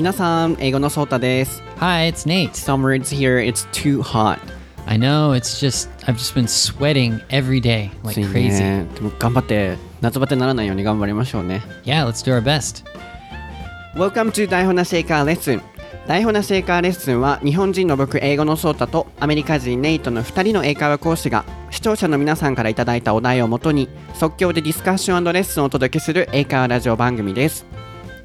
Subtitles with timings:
[0.00, 1.62] 皆さん、英語のソータです。
[1.76, 2.52] Hi, it's Nate.
[2.52, 4.38] Summer is here, it's too hot.
[4.86, 8.62] I know it's just I've just been sweating every day 暑 like い crazy.
[8.62, 8.86] ね。
[8.94, 11.60] でも頑張って、夏バテにならないように頑張りましょうね。
[11.84, 12.82] Yeah, let's do our best.
[13.94, 15.60] Welcome to 台本なし英会話レッスン。
[16.08, 27.79] 台本なし英会話レッスンは日本人の僕英語のソータとアメリカ人ネイトの2人の英会話講師が視聴者の皆さんからいただいたお題をもとに即興でディスカッションレッスンをお届けする英会話ラジオ番組です。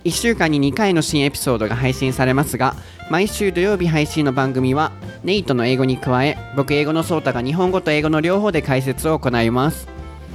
[0.05, 2.75] 1週間に2回の新エピソードが配信されますが
[3.09, 4.91] 毎週土曜日配信の番組は
[5.23, 9.87] ネイトの英語に加え僕英語のソータが日本語と英語の両方で解説を行います。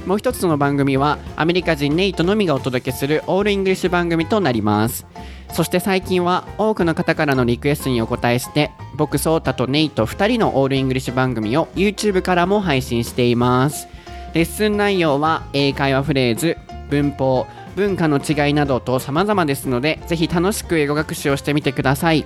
[0.05, 5.05] もう一つの番組はアメリカ人ネイトのみがお届けする all English 番組となります。
[5.53, 13.87] そして最近は多くの方からのリクエストにお答えして僕ソータとネイト2人の all English 番組を YouTube からも配信しています。
[14.33, 16.57] レッスン内容は英会話フレーズ
[16.89, 22.25] 文法文化の違いなどと様々ですのでぜひ楽しく英語学習をしてみてください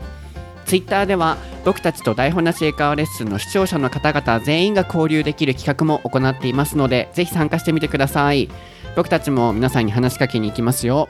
[0.65, 8.49] Twitter では僕たちと台本なし英会話レッスンの視聴者の方々全員が交流できる企画も行っていますのでぜひ参加してみてください
[8.95, 11.09] 僕たちも皆さんに話しかけに行きますよ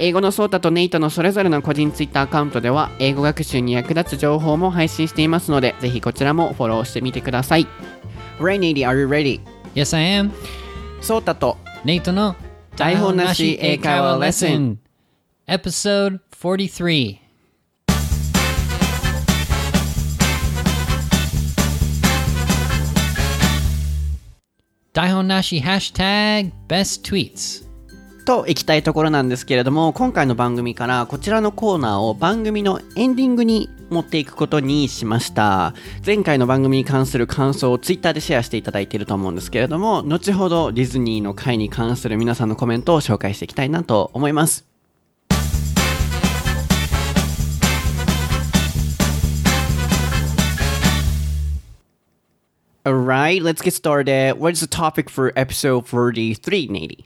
[0.00, 7.66] 英語のソータとネイトのそれぞれの個人ツイッターアカウントでは英語学習に役立つ情報も配信していますのでぜひこちらもフォローしてみてください
[8.38, 9.40] Rainy, are you ready?
[9.74, 10.30] Yes, I am.
[11.00, 12.47] ソータと Nate no 台本
[13.16, 14.78] なし英会話レッスン
[15.48, 17.18] Episode 43.
[24.92, 27.67] Daihon Nashi hashtag best tweets.
[28.28, 35.72] と行きたいところなんですけれども今回の番組からこちらのコーナーを番組のエンディングに持っていくことにしました
[36.04, 44.66] 前回の番組に関する感想をツイッターでシェアしていただいていると思うんですけれども後ほどディズニーの回に関する皆さんのコメントを紹介していきたいなと思います
[52.84, 54.38] Alright, let's get started.
[54.38, 57.04] What is the topic for episode 43, Nady?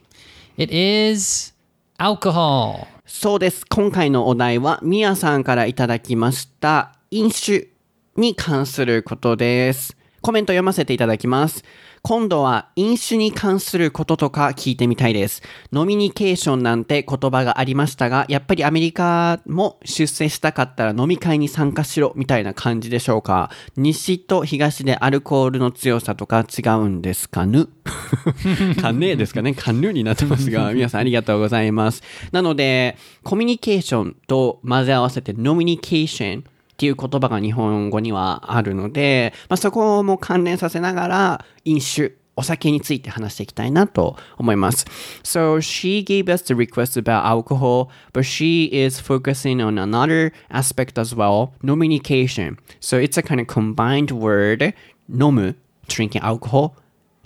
[0.55, 1.55] It is
[1.97, 2.85] alcohol.
[3.07, 3.65] そうです。
[3.65, 7.69] 今回のお題は、みやさんからいただきました、飲酒
[8.17, 9.97] に関することです。
[10.21, 11.63] コメント読ませていただきます。
[12.05, 15.41] 今度は飲酒に関することとか聞いてみたいです。
[15.71, 23.49] ノミニケーションなんて言葉がありましたが、やっぱりアメリカも出世したかったら飲み会に参加しろみたいな感じでしょうか？
[23.77, 27.69] 西と東でアルコールの強さとか違うんですかぬ？
[28.81, 29.53] かねですかね？
[29.53, 32.03] かぬになってますが、 皆さんありがとうございます。
[32.33, 36.43] なので、コミュニケーションと混ぜ合わせてノミニケーション
[36.83, 44.85] ていう言葉が日本語にはあるので、まあ、そこも関連させながら飲酒、お酒について話していきたいなと思います。
[45.23, 51.15] So she gave us the request about alcohol, but she is focusing on another aspect as
[51.15, 52.57] well, communication.
[52.81, 54.73] So it's a kind of combined word,
[55.09, 55.55] 飲む
[55.87, 56.73] drinking alcohol,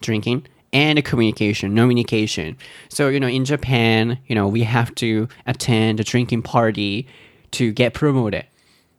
[0.01, 2.57] drinking, and communication, communication.
[2.89, 7.07] So, you know, in Japan, you know, we have to attend a drinking party
[7.53, 8.45] to get promoted.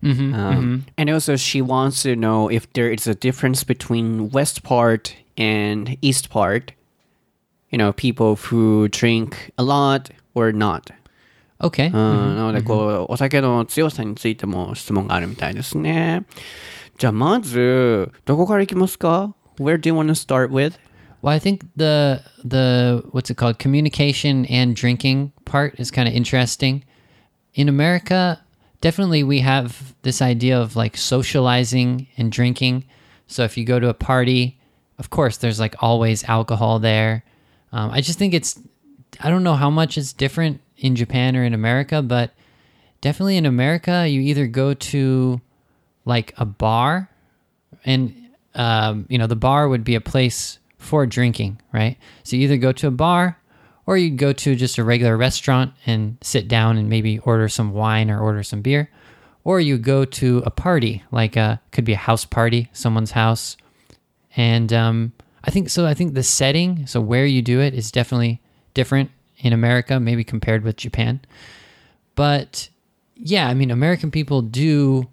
[0.03, 5.15] Um, And also, she wants to know if there is a difference between west part
[5.37, 6.73] and east part.
[7.71, 10.91] You know, people who drink a lot or not.
[11.61, 11.87] Okay.
[11.87, 16.25] うん、なので、こう、お酒の強さについても質問があるみたいですね。
[16.97, 20.77] じゃあ、まず、どこから行きますか ?Where do you want to start with?
[21.23, 26.13] Well, I think the the what's it called communication and drinking part is kind of
[26.13, 26.83] interesting.
[27.53, 28.41] In America,
[28.80, 32.84] definitely we have this idea of like socializing and drinking.
[33.26, 34.58] So if you go to a party,
[34.98, 37.24] of course there's like always alcohol there.
[37.72, 38.60] Um, I just think it's
[39.20, 42.32] I don't know how much it's different in Japan or in America, but
[43.00, 45.40] definitely in America you either go to
[46.04, 47.10] like a bar
[47.84, 48.14] and
[48.54, 52.56] um, you know the bar would be a place for drinking right so you either
[52.56, 53.38] go to a bar
[53.88, 57.72] or you go to just a regular restaurant and sit down and maybe order some
[57.72, 58.90] wine or order some beer.
[59.44, 63.56] Or you go to a party like a could be a house party someone's house.
[64.36, 67.90] And um, i think so i think the setting so where you do it is
[67.90, 68.42] definitely
[68.74, 71.20] different in america maybe compared with japan.
[72.14, 72.68] But
[73.14, 75.08] yeah i mean american people do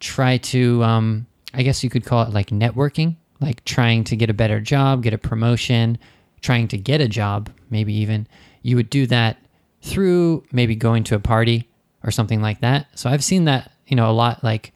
[0.00, 4.28] try to um i guess you could call it like networking like trying to get
[4.28, 5.98] a better job get a promotion
[6.42, 8.26] trying to get a job maybe even
[8.62, 9.36] you would do that
[9.80, 11.68] through maybe going to a party
[12.04, 14.72] or something like that so i've seen that you know a lot like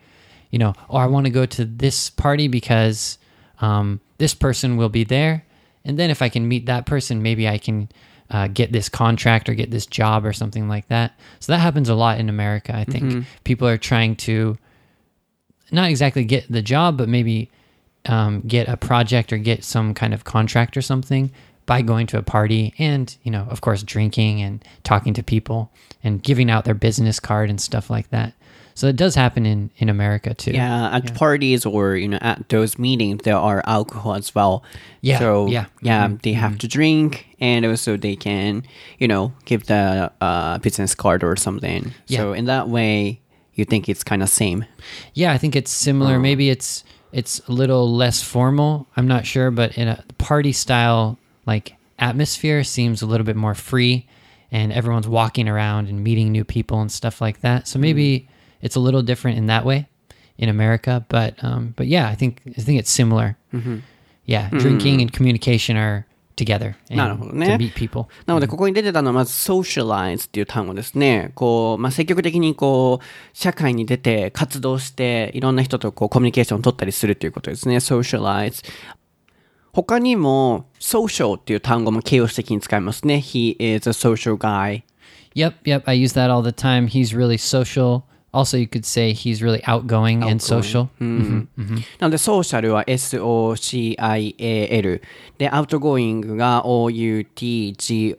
[0.51, 3.19] you know oh i want to go to this party because
[3.61, 5.45] um, this person will be there
[5.85, 7.89] and then if i can meet that person maybe i can
[8.31, 11.13] uh, get this contract or get this job or something like that.
[11.41, 12.75] So that happens a lot in America.
[12.75, 14.59] I think people are trying to
[15.71, 17.51] not exactly get the job, but maybe
[18.07, 21.31] um, get a project or get some kind of contract or something
[21.67, 25.71] by going to a party and, you know, of course, drinking and talking to people
[26.03, 28.33] and giving out their business card and stuff like that.
[28.77, 30.51] So it does happen in, in America too.
[30.51, 34.65] Yeah, at parties or you know at those meetings there are alcohol as well.
[35.01, 35.65] Yeah, So yeah.
[35.81, 36.59] yeah, mm-hmm, they have mm-hmm.
[36.59, 38.65] to drink and also they can
[38.99, 41.95] you know give the uh, business card or something.
[42.07, 42.19] Yeah.
[42.19, 43.23] So in that way,
[43.55, 44.67] you think it's kind of same.
[45.15, 46.19] Yeah, I think it's similar.
[46.19, 46.23] Mm.
[46.23, 48.87] Maybe it's it's a little less formal.
[48.95, 53.56] I'm not sure, but in a party style like atmosphere seems a little bit more
[53.56, 54.08] free
[54.52, 57.68] and everyone's walking around and meeting new people and stuff like that.
[57.68, 58.28] So maybe
[58.62, 59.88] it's a little different in that way
[60.38, 63.38] in America, but um but yeah, I think I think it's similar.
[64.26, 66.06] Yeah, drinking and communication are
[66.36, 67.56] together なるほど and ね。
[67.56, 68.08] to meet people.
[68.26, 71.32] なので、ここに出てたのは、まず、socialize っていう単語ですね。
[71.36, 77.78] こう、まあ、積極的に、こう、社会に出て活動して、いろんな人とこう、コミュニケーションを取ったりするっていうことですね。
[77.78, 78.64] socialize。
[79.76, 83.16] 他にも、social っていう単語も形容詞的に使いますね。
[83.16, 84.84] He is a social guy.
[85.34, 86.88] Yep, yep, I use that all the time.
[86.88, 88.04] He's really social.
[88.37, 90.89] Also, you could say he's really outgoing, and social.
[91.99, 95.03] なので、 socia l は S-O-C-I-A-L。
[95.39, 98.17] で、 outgoing が O-U-T-G-O-I-N-G。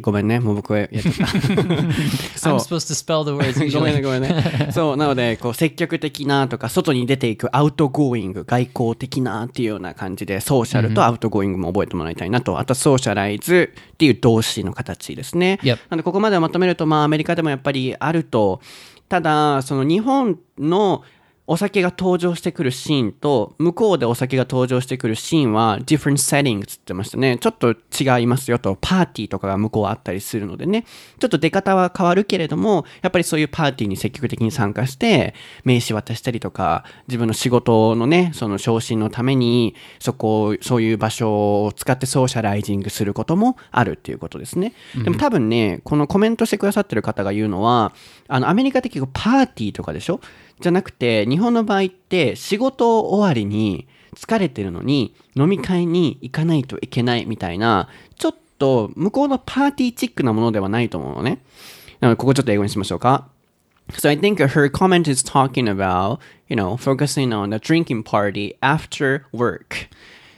[0.00, 0.40] ごめんね。
[0.40, 1.10] もう僕はやっちゃった。
[2.38, 2.60] そ う I'm。
[2.60, 4.02] supposed to spell the words ごめんね usually.
[4.02, 4.70] ごめんね。
[4.72, 15.58] そう、なので、こう、積極的なとか、外に出ていく outgoing、外向的なっていうような感じで、 social と outgoing も覚えてもらいたいなと、あと、 socialize っていう動詞の形ですね。
[15.62, 18.62] なので、ここまでをまとめると、まあ、アメリカでもやっぱりあると、
[19.10, 21.02] ただ、その日本の
[21.52, 27.38] お酒が登場してくるシーンと、向こうでお酒が登場してくるシーンは、different settings って言ってましたね。
[27.38, 30.84] ちょっと違いますよと、パーティーとかが向こうはあったりするのでね、
[31.18, 44.72] ちょっと出方は変わるけれども、やっぱりそういうパーティーに積極的に参加して、名刺渡したりとか、自分の仕事のね、その昇進のために、そこを、そういう場所を使ってソーシャライジングすることもあるっていうことですね。
[45.02, 47.92] でも多分ね、このコメントしてくださってる方が言うのは、
[48.28, 50.20] あの、アメリカって結構パーティーとかでしょ？
[50.60, 61.42] じゃなくて、日本の場合って仕事終わりに疲れてるのに飲み会に行かないといけないみたいな、ちょっと向こうのパーティーチックなものではないと思うのね。
[62.00, 63.28] なので、ここちょっと英語にしましょうか。
[63.90, 69.24] So I think her comment is talking about, you know, focusing on the drinking party after
[69.32, 69.88] work.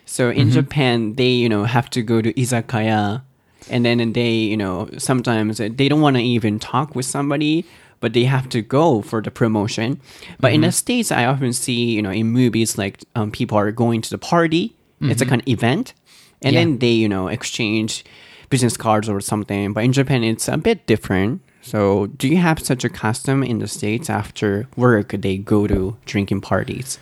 [0.07, 3.23] So in Japan, they, you know, have to go to izakaya
[3.71, 7.65] and then they, you know, sometimes they don't want to even talk with somebody,
[8.03, 9.99] but they have to go for the promotion.
[10.41, 13.73] But in the States, I often see, you know, in movies, like um, people are
[13.73, 14.77] going to the party.
[15.01, 15.95] It's a kind of event.
[16.43, 16.61] And Yeah.
[16.61, 18.05] then they, you know, exchange
[18.51, 19.73] business cards or something.
[19.73, 21.41] But in Japan, it's a bit different.
[21.63, 25.97] So, do you have such a custom in the States after work, they go to
[26.07, 26.99] drinking parties?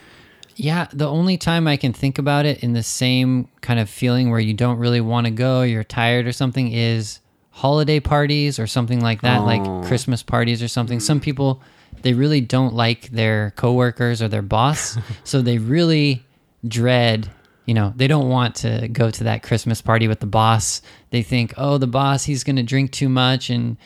[0.57, 4.29] Yeah, the only time I can think about it in the same kind of feeling
[4.31, 7.21] where you don't really want to go, you're tired or something, is
[7.51, 11.01] holiday parties or something like that, like Christmas parties or something.
[11.01, 11.63] Some people,
[12.03, 16.25] they really don't like their coworkers or their boss, so they really
[16.67, 17.31] dread.
[17.67, 20.83] You know, they don't want to go to that Christmas party with the boss.
[21.11, 23.77] They think, oh, the boss, he's going to drink too much and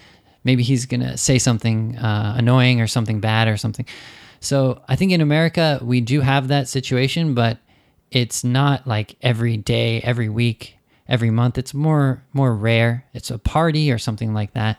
[0.44, 3.86] maybe he's going to say something uh, annoying or something bad or something.
[4.40, 7.58] So I think in America we do have that situation, but
[8.10, 10.73] it's not like every day, every week,
[11.08, 11.58] every month.
[11.58, 13.04] It's more more rare.
[13.12, 14.78] It's a party or something like that.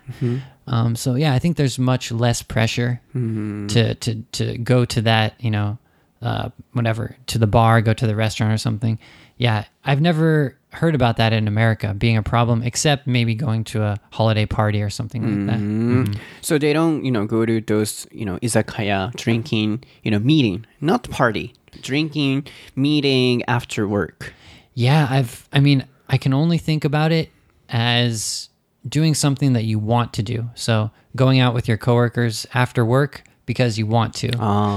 [0.68, 5.34] Um, so yeah, I think there's much less pressure to to to go to that.
[5.40, 5.78] You know,
[6.22, 9.00] uh, whatever to the bar, go to the restaurant or something.
[9.38, 13.84] Yeah, I've never heard about that in America being a problem, except maybe going to
[13.84, 15.60] a holiday party or something like that.
[15.60, 16.18] Mm.
[16.42, 20.66] So they don't, you know, go to those, you know, izakaya, drinking, you know, meeting,
[20.82, 24.34] not party, drinking, meeting after work.
[24.74, 27.31] Yeah, I've I mean, I can only think about it
[27.69, 28.49] as
[28.89, 30.51] doing something that you want to do.
[30.55, 34.31] So, going out with your coworkers after work because you want to.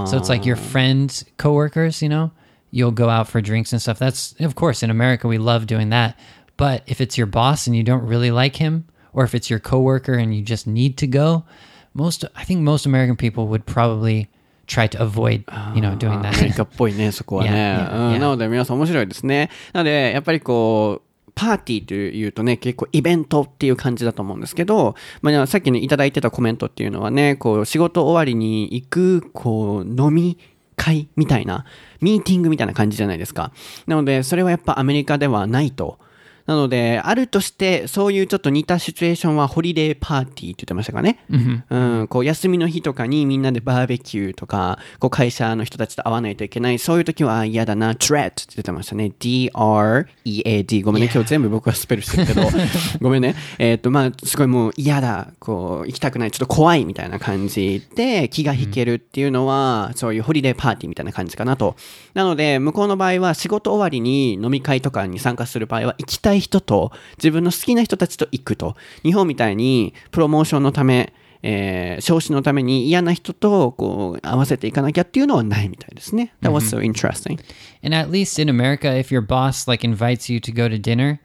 [0.09, 2.31] So it's like your friends, coworkers, you know,
[2.71, 4.00] you'll go out for drinks and stuff.
[4.00, 6.17] That's of course in America we love doing that.
[6.57, 9.59] But if it's your boss and you don't really like him or if it's your
[9.59, 11.45] coworker and you just need to go,
[11.93, 14.27] most I think most American people would probably
[14.65, 15.43] try to avoid,
[15.75, 16.55] you know, doing アメリ that.
[16.55, 17.51] カっぽいね、そこはね。
[17.51, 18.19] Yeah, yeah, うん yeah.
[18.19, 19.51] なので皆さん面白いですね。
[19.73, 21.06] なので、やっぱりこう、
[21.38, 30.37] パーティーというとね、結構イベントっていう感じだと思うんですけど、まあ、さっきね、いただいてたコメントっていうのはね、こう、仕事終わりに行く、こう、飲み
[30.75, 31.64] 会みたいな、
[32.00, 33.52] ミーティングみたいな感じじゃないですか。
[33.87, 36.00] なので、それはやっぱアメリカではないと。
[36.48, 41.22] なので、あるとして、そういうちょっと似たシチュエーションはホリデーパーティーって言ってましたかね。
[41.68, 46.78] うん、こう休みの日とかにみんなでバーベキューとか、こう会社の人たちと会わないといけない。
[46.78, 47.92] そういう時は嫌だな。
[47.92, 49.12] dread って言ってましたね。
[49.18, 50.82] D-R-E-A-D。
[50.82, 52.48] ごめんね、今日全部僕はスペルしてるけど、
[53.02, 53.34] ごめんね。
[53.58, 55.32] えっ、と、まあ、すごいもう嫌だ。
[55.40, 56.30] こう、行きたくない。
[56.30, 61.76] ちょっと怖いみたいな感じで気が引けるっていうのは、そういうホリデーパーティーみたいな感じかなと。
[62.14, 68.75] なので、向こうの場合は仕事終わりに飲み会とかに参加する場合は、行きたい人と自分の好きな人たちと行くと。
[69.03, 76.33] 日本みたいにプロモーションのため、えー少子のために嫌な人とこう合わせていかなきゃっていうのはないみたいですね。
[76.41, 77.39] That was so interesting.
[77.83, 81.19] And at least in America, if your boss like invites you to go to dinner,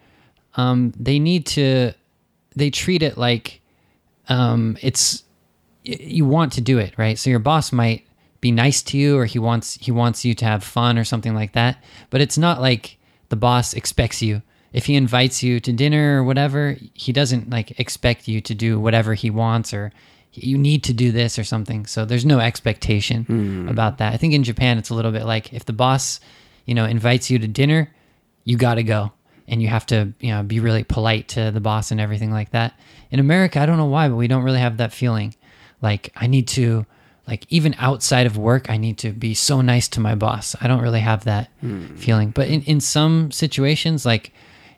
[0.56, 1.94] um, they need to
[2.56, 3.60] they treat it like
[4.28, 5.25] um, it's
[5.87, 7.18] y- you want to do it, right?
[7.18, 8.04] So your boss might
[8.40, 11.34] be nice to you, or he wants he wants you to have fun or something
[11.34, 11.76] like that.
[12.10, 12.98] But it's not like
[13.30, 14.42] the boss expects you.
[14.73, 18.79] if he invites you to dinner or whatever, he doesn't like expect you to do
[18.79, 19.93] whatever he wants or
[20.33, 21.85] you need to do this or something.
[21.85, 23.69] So there's no expectation hmm.
[23.69, 24.13] about that.
[24.13, 26.19] I think in Japan it's a little bit like if the boss,
[26.65, 27.93] you know, invites you to dinner,
[28.43, 29.11] you got to go
[29.47, 32.51] and you have to, you know, be really polite to the boss and everything like
[32.51, 32.73] that.
[33.11, 35.35] In America, I don't know why, but we don't really have that feeling.
[35.81, 36.85] Like I need to
[37.27, 40.55] like even outside of work, I need to be so nice to my boss.
[40.59, 41.95] I don't really have that hmm.
[41.95, 42.31] feeling.
[42.31, 44.33] But in in some situations like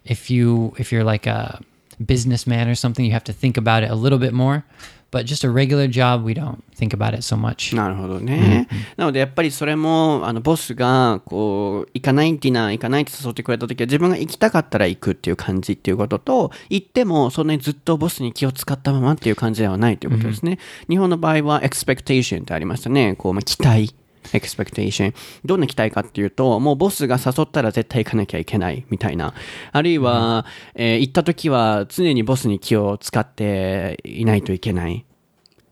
[0.06, 1.60] if you if you're like a
[2.04, 4.64] businessman or something, you have to think about it a little bit more.
[5.12, 7.74] But just a regular job, we don't think about it so much.
[7.74, 8.68] なるほどね。
[8.98, 20.60] なのでやっぱりそれもあのボスがこう行かないディナー行かないって誘ってくれた時は自分が行きたかったら行くっていう感じっていうことと行ってもそんなにずっとボスに気を使ったままっていう感じではないということですね。
[20.90, 23.16] 日本の場合は expectation ってありましたね。
[23.16, 23.96] こうまあ期待。
[24.34, 25.14] Expectation
[25.44, 29.34] どんな期待かっていうともうボスが誘ったら絶対行かなきゃいけないみたいな
[29.72, 35.06] あるいは、えー行った時は常にボスに気を使っていないといけない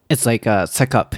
[0.10, 1.16] It's like a suck up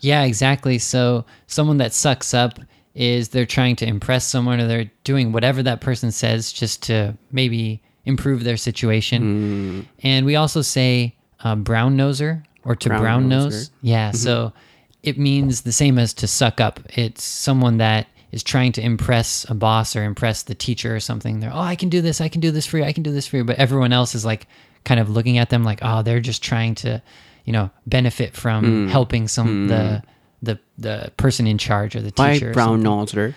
[0.00, 0.78] Yeah, exactly.
[0.78, 2.60] So someone that sucks up
[2.94, 7.16] is they're trying to impress someone or they're doing whatever that person says just to
[7.32, 9.86] maybe improve their situation.
[10.02, 13.70] And we also say uh, brown noser or to Brown brown, nose.
[13.82, 14.52] Yeah, so
[15.02, 16.80] it means the same as to suck up.
[16.96, 21.40] It's someone that is trying to impress a boss or impress the teacher or something.
[21.40, 23.12] They're, oh, I can do this, I can do this for you, I can do
[23.12, 23.44] this for you.
[23.44, 24.46] But everyone else is like
[24.84, 27.02] kind of looking at them like, oh, they're just trying to,
[27.44, 30.02] you know, benefit from helping some the
[30.42, 32.50] the the person in charge or the teacher.
[32.50, 33.34] or brown noser?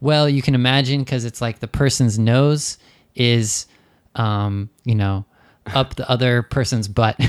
[0.00, 2.78] Well, you can imagine because it's like the person's nose
[3.16, 3.66] is,
[4.14, 5.24] um, you know,
[5.73, 7.15] up the other person's butt.
[7.19, 7.25] so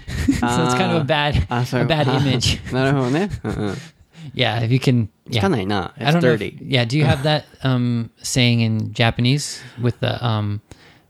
[0.64, 2.60] it's kind of a bad, あ、そう a bad image.
[2.72, 3.30] なるほどね。
[3.44, 3.74] うんうん
[4.34, 5.08] Yeah, if you can.
[5.28, 5.40] 聞 Yeah.
[5.42, 5.92] かないな。
[5.98, 6.34] I It's don't know.
[6.34, 6.58] if- dirty.
[6.66, 10.60] yeah, do you have that um, saying in Japanese with the um,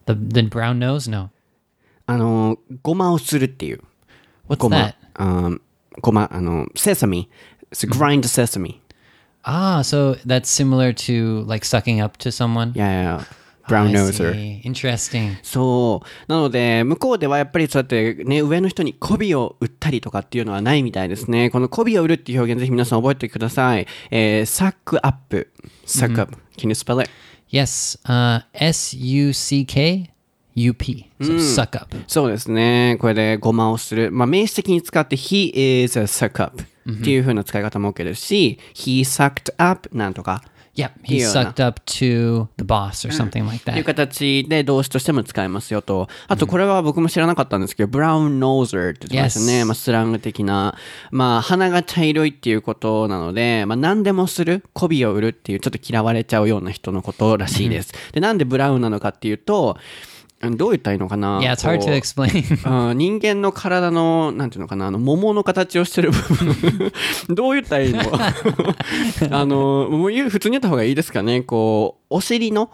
[0.06, 1.08] the the brown nose?
[1.08, 1.30] No.
[2.06, 3.80] あの、ごまをするっていう。
[4.49, 4.94] What's ごま that?。
[5.14, 5.50] あ
[6.02, 7.28] ごま、あの、sesame.
[7.73, 8.80] It's grind sesame.
[9.44, 12.73] Ah, so that's similar to like sucking up to someone.
[12.75, 13.25] Yeah, yeah.
[13.69, 14.33] Brown I noser.
[14.33, 14.61] see.
[14.63, 15.38] Interesting.
[15.43, 16.31] そう。
[16.31, 21.49] なので、向こうではやっぱりそうやってね、上の人に媚びを売ったりとかっていうのはないみたいですね。
[21.51, 23.85] この媚びを売るっていう表現ぜひ皆さん覚えてください。
[24.09, 25.51] えー、サックアップ。
[25.85, 26.38] サックアップ。
[26.57, 27.11] Can you spell it?
[27.51, 27.99] Yes.
[28.05, 30.11] Uh, S U C K
[30.55, 31.09] U P.
[31.21, 31.95] So suck up.
[32.07, 32.97] そうですね。
[32.99, 34.11] これでごまをする。
[34.11, 40.43] まあ、名詞的に使って He is a suck up っていう風な使い方も OK ですし、He sucked up なんとか。
[40.75, 40.91] Yep.
[41.03, 43.85] He sucked up to the boss or something like っていう that.
[43.85, 46.07] 形で動詞としても使えますよと。
[46.27, 49.65] あとこれは僕も知らなかったんですけど、ブラウンノーザーって言ってましたね。
[49.65, 50.75] まあスラング的な。
[51.11, 57.93] まあ鼻が茶色いっていうことなので、まあ何でもする、媚びを売るっていうちょっと嫌われちゃうような人のことらしいです。
[58.13, 62.89] で、なんでブラウンなのかっていうと、うんどう言ったらいいのかな Yeah, it's hard こ to う explain.
[62.89, 66.91] うん人間の体の、なんていうのかな、あの、桃の形をしてる部分。
[67.36, 68.01] どう言ったらいいの？
[69.31, 71.41] あの、もう言う、普通に言った方がいいですかね。
[71.41, 72.72] こう、お尻の、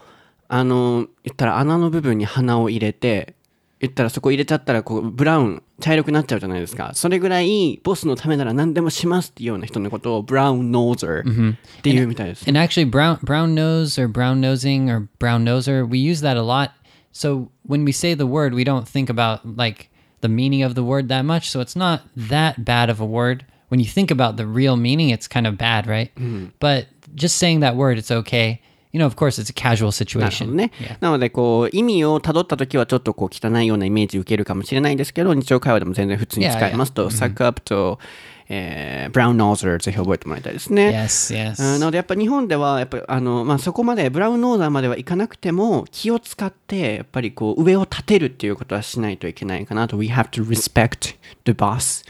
[0.48, 3.34] あの、言ったら穴の部分に鼻を入れて、
[3.82, 6.92] 言ったらそこ入れちゃったら、こう、ブラウン、茶色くなっちゃうじゃないですか。
[6.94, 12.46] それぐらい、ボスのためなら何でもしますっていうような人のことを、ブラウンノーザーっていうみたいです。
[12.48, 16.72] And actually, brown brown nose or brown nosing or brown noser, we use that a lot.
[17.16, 20.84] So when we say the word, we don't think about like the meaning of the
[20.84, 21.50] word that much.
[21.50, 23.46] So it's not that bad of a word.
[23.70, 26.14] When you think about the real meaning, it's kind of bad, right?
[26.16, 26.48] Mm-hmm.
[26.60, 28.62] But just saying that word, it's okay.
[28.96, 30.56] You know, of course, it's a casual situation.
[30.56, 30.72] ね。
[31.02, 38.00] なので、こう、意味を辿ったときはちょっとこう、汚いようなイメージ受けるかもしれないですけど、日常会話でも全然普通に使えますと、サックアップと、
[38.48, 40.90] えー、ブラウンノーザーぜひ覚えてもらいたいですね。
[40.90, 41.62] Yes, yes.
[41.62, 52.06] うんなのでやっぱ日本ではやっぱあの、まあ、そこまでブラウンノーザーまではいかなくても気を使ってやっぱりこう上を立てるっていうことはしないといけないかなと We have to respect the boss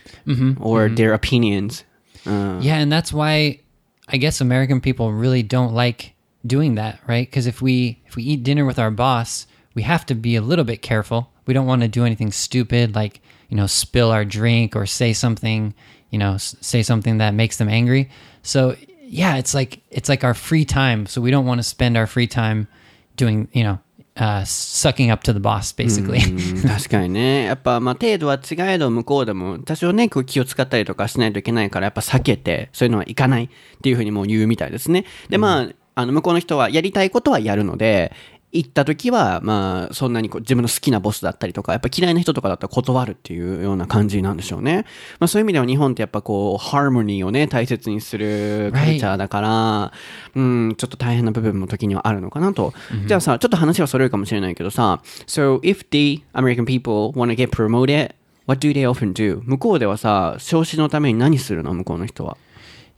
[0.60, 1.86] or their opinions、
[2.26, 3.62] うん、Yeah, and that's why
[4.08, 6.15] I guess American people really don't like
[6.47, 7.29] doing that, right?
[7.29, 10.41] Because if we if we eat dinner with our boss, we have to be a
[10.43, 11.31] little bit careful.
[11.47, 15.13] We don't want to do anything stupid like, you know, spill our drink or say
[15.13, 15.75] something,
[16.11, 18.09] you know, s- say something that makes them angry.
[18.43, 21.07] So, yeah, it's like it's like our free time.
[21.07, 22.69] So we don't want to spend our free time
[23.17, 23.79] doing, you know,
[24.17, 26.21] uh, sucking up to the boss basically.
[26.25, 27.45] うん確かにね。
[27.45, 33.49] やっぱ、まあ、程度は違えど、向こうでも、多少ね、こう気を使ったりとかしないといけないから、やっぱ避けて、そういうのはいかないっ
[33.83, 35.05] ていうふうにもう言うみたいですね。
[35.29, 38.14] で、まあ、 あの、向こうの人はやりたいことはやるので、
[38.52, 44.86] 行った時は、まあ、そんなにこう自分の好きなボスだったりとか、やっぱ嫌いな人とかだったら断るっていうような感じなんでしょうね。
[45.20, 49.92] まあ、そういう意味では日本ってやっぱこう、ハーモニーをね、大切にするカルチャーだから、
[50.36, 52.74] うん、ちょっと大変な部分も時にはあるのかなと。
[53.08, 58.14] じゃあさ、ちょっと話はそれるかもしれないけどさ、So if the American people want to get promoted,
[58.46, 59.42] what do they often do?
[59.44, 61.74] 向こうではさ、昇進のために何するの？
[61.74, 62.38] 向こうの人は。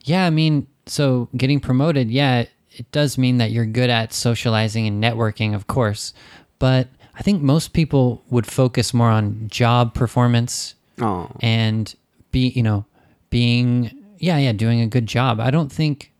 [0.04, 2.46] Yeah, I mean, so getting promoted, yeah,
[2.78, 6.14] it does mean that you're good at socializing and networking, of course.
[6.58, 11.94] But I think most people would focus more on job performance ああ and
[12.30, 12.84] be, you know,
[13.30, 15.40] being, yeah, yeah, doing a good job.
[15.40, 16.12] I don't think,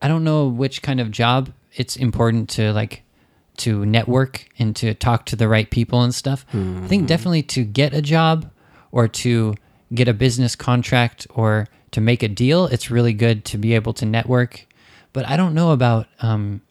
[0.00, 3.02] I don't know which kind of job it's important to like,
[3.58, 6.44] to network and to talk to the right people and stuff.
[6.84, 7.06] I think hmm.
[7.06, 8.50] definitely to get a job
[8.90, 9.54] or to
[9.94, 13.92] get a business contract or to make a deal, it's really good to be able
[13.94, 14.66] to network.
[15.12, 16.62] But I don't know about, um,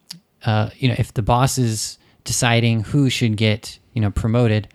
[0.45, 4.67] uh, you know, if the boss is deciding who should get, you know, promoted.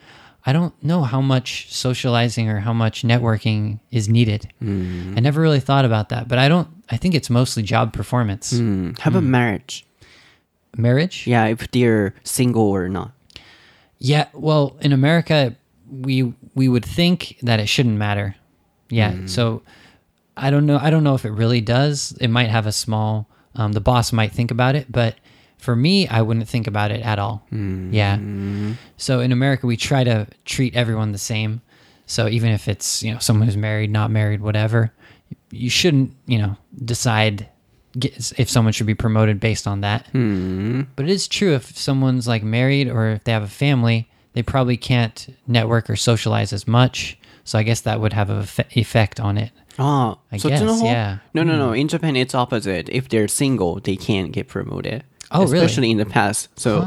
[0.48, 4.52] I don't know how much socializing or how much networking is needed.
[4.60, 6.68] I never really thought about that, but I don't.
[6.88, 8.52] I think it's mostly job performance.
[9.00, 9.84] Have a marriage.
[10.76, 11.26] Marriage.
[11.26, 13.10] Yeah, if they're single or not.
[13.98, 15.56] Yeah, well, in America,
[15.90, 18.36] we we would think that it shouldn't matter.
[18.88, 19.62] Yeah, so
[20.36, 20.78] I don't know.
[20.80, 22.16] I don't know if it really does.
[22.20, 23.28] It might have a small.
[23.56, 25.16] Um, the boss might think about it, but
[25.58, 27.42] for me, I wouldn't think about it at all.
[27.50, 28.18] Yeah.
[28.98, 31.62] So in America, we try to treat everyone the same.
[32.06, 34.92] So even if it's you know someone who's married, not married, whatever,
[35.50, 37.48] you shouldn't you know decide
[38.36, 40.06] if someone should be promoted based on that.
[40.96, 44.42] But it is true if someone's like married or if they have a family, they
[44.42, 47.18] probably can't network or socialize as much.
[47.44, 49.50] So I guess that would have an effect on it.
[49.78, 51.18] ああ、I そっちの guess, 方 yeah.
[51.34, 51.76] No, no, no.
[51.76, 52.88] In Japan, it's opposite.
[52.90, 55.04] If they're single, they can't get promoted.
[55.30, 55.66] Oh, really?
[55.66, 56.50] Especially in the past.
[56.56, 56.84] So,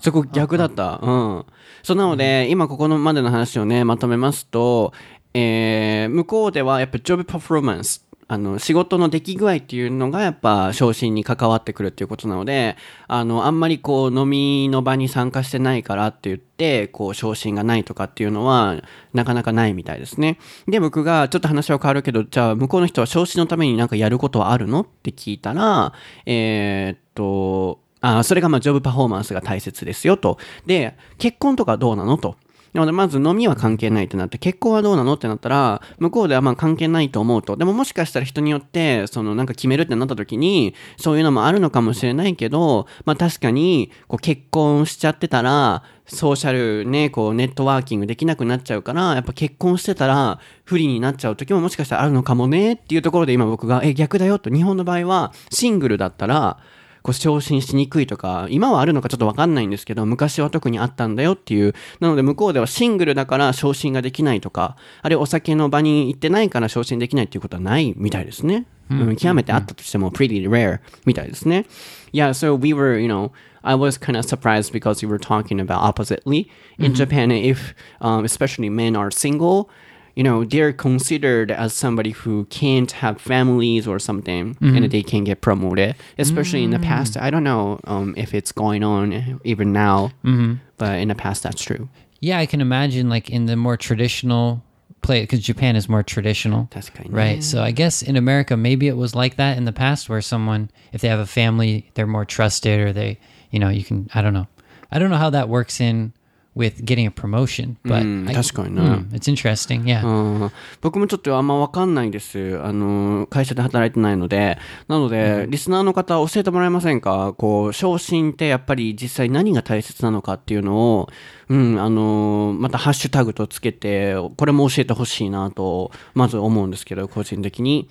[0.00, 0.98] そこ逆だった。
[1.02, 1.44] うん。
[1.82, 4.92] そうなので、今ここのまでの話をね、まとめますと、
[5.34, 8.02] えー、向こうではやっぱ job performance。
[8.26, 18.76] あの、仕事の出来具合っていうのがやっぱ昇進に関わってくるっていうことなので、あの、あんまりこう飲みの場に参加してないからって言って、こう昇進がないとかっていうのは
[19.12, 20.38] なかなかないみたいですね。
[20.66, 25.92] で、僕がちょっと話は変わるけど、じゃあ向こうの人は昇進のためになんかやることはあるのって聞いたら、
[26.24, 30.38] えーっと、あそれがまあジョブパフォーマンスが大切ですよと。
[30.66, 32.36] で、結婚とかどうなのと。
[32.74, 37.56] なので、まず飲みは関係ないってなって、結婚はどうなのってなったら、向こうではまあ関係ないと思うと。
[37.56, 54.50] でももしかしたら人によって、そのなんか決めるってなった時に、そういうのもあるのかもしれないけど、まあ確かに、こう結婚しちゃってたら、ソーシャルね、こうネットワーキングできなくなっちゃうから、やっぱ結婚してたら不利になっちゃう時ももしかしたらあるのかもねっていうところで今僕が、え、逆だよと。
[54.50, 56.58] 日本の場合は、シングルだったら、
[57.04, 61.74] こう昇進しにくいとか、今はあるのかちょっとわかんないんですけど、昔は特にあったんだよっていう。
[62.00, 68.64] なので向こうではシングルだから昇進ができないとか、あれお酒の場に行ってないから昇進できないっていうことはないみたいですね。
[68.90, 71.66] うん、極めてあったとしても pretty rare みたいですね。
[72.14, 75.82] Yeah, so we were, you know, I was kind of surprised because you were talking about
[75.82, 76.48] oppositely.
[76.78, 79.68] In Japan, if um, especially men are single,
[80.14, 84.76] you know they're considered as somebody who can't have families or something mm-hmm.
[84.76, 86.74] and they can get promoted especially mm-hmm.
[86.74, 86.88] in the mm.
[86.88, 90.54] past i don't know um, if it's going on even now mm-hmm.
[90.78, 91.88] but in the past that's true
[92.20, 94.62] yeah i can imagine like in the more traditional
[95.02, 97.40] play because japan is more traditional that's kind of right yeah.
[97.40, 100.70] so i guess in america maybe it was like that in the past where someone
[100.92, 103.18] if they have a family they're more trusted or they
[103.50, 104.46] you know you can i don't know
[104.90, 106.12] i don't know how that works in
[106.56, 107.76] with getting a promotion.
[107.84, 108.80] But うん、確かにね。
[108.80, 109.84] Hmm, it's interesting.
[109.84, 110.06] Yeah.
[110.06, 112.60] うん僕もちょっとあんま分かんないです。
[112.62, 114.58] あの、会社で働いてないので。
[114.88, 117.34] なので、リスナーの方教えてもらえませんか？
[117.36, 121.08] こう、昇進ってやっぱり実際何が大切なのかっていうのを、
[121.48, 127.88] うん、あの、またハッシュタグとつけて、これも教えてほしいなと、まず思うんですけど、個人的に。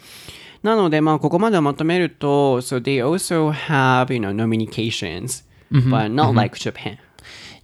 [0.63, 6.97] なので、まあ、ここまでをまとめると、so they also have, you know, nominations, but not like Japan.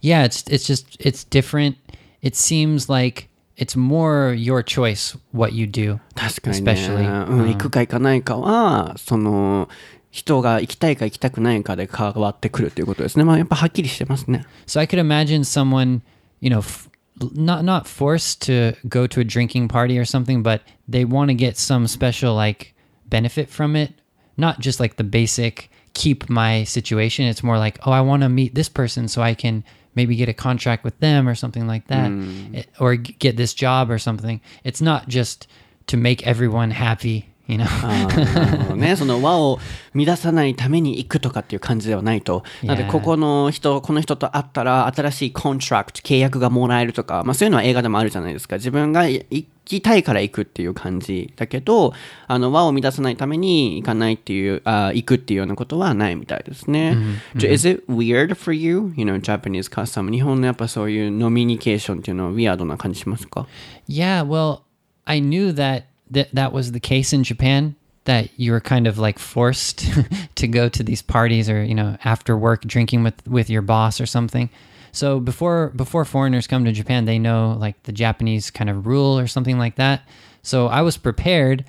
[0.01, 1.77] Yeah, it's it's just it's different.
[2.21, 5.99] It seems like it's more your choice what you do.
[6.15, 6.71] 確かにね。
[6.71, 9.69] Especially, うん、行くか行かないかは、その、
[10.15, 13.25] 人が行きたいか行きたくないかで変わってくるということですね。
[13.25, 14.45] まあ、やっぱはっきりしてますね。
[14.65, 15.99] So I could imagine someone,
[16.39, 20.61] you know, f- not not forced to go to a drinking party or something, but
[20.89, 22.73] they want to get some special like
[23.09, 23.95] benefit from it.
[24.37, 27.25] Not just like the basic keep my situation.
[27.25, 30.28] It's more like, oh, I want to meet this person so I can maybe get
[30.28, 32.10] a contract with them or something like that,
[32.54, 34.40] It- or get this job or something.
[34.64, 35.46] It's not just
[35.88, 38.74] to make everyone happy, you know?
[38.76, 39.58] ね、その輪を
[39.94, 42.44] 乱さないために行くとかっていう感じではないと。
[42.62, 48.56] なので.ここの人、この人と会ったら新しい contract、契約がもらえるとか、まあそういうのは映画でもあるじゃないですか。
[48.56, 51.92] 自分がい行きたいから行くっていう感じだけど、
[52.26, 56.96] あの輪を乱さないために行かないっていう、あ行くっていうようなことはないみたいですね。
[57.36, 58.92] じゃ Is it weird for you?
[58.96, 60.10] You know, Japanese custom.
[60.10, 63.46] 日本のやっぱそういうノミニケーションっていうのは weird な感じしますか
[63.88, 64.60] ？Yeah, well,
[65.04, 68.98] I knew that that, that was the case in Japan that you were kind of
[68.98, 69.84] like forced
[70.34, 74.00] to go to these parties or, you know, after work drinking with with your boss
[74.00, 74.50] or something.
[74.92, 79.18] So before before foreigners come to Japan, they know like the Japanese kind of rule
[79.18, 80.02] or something like that.
[80.42, 81.64] So I was prepared,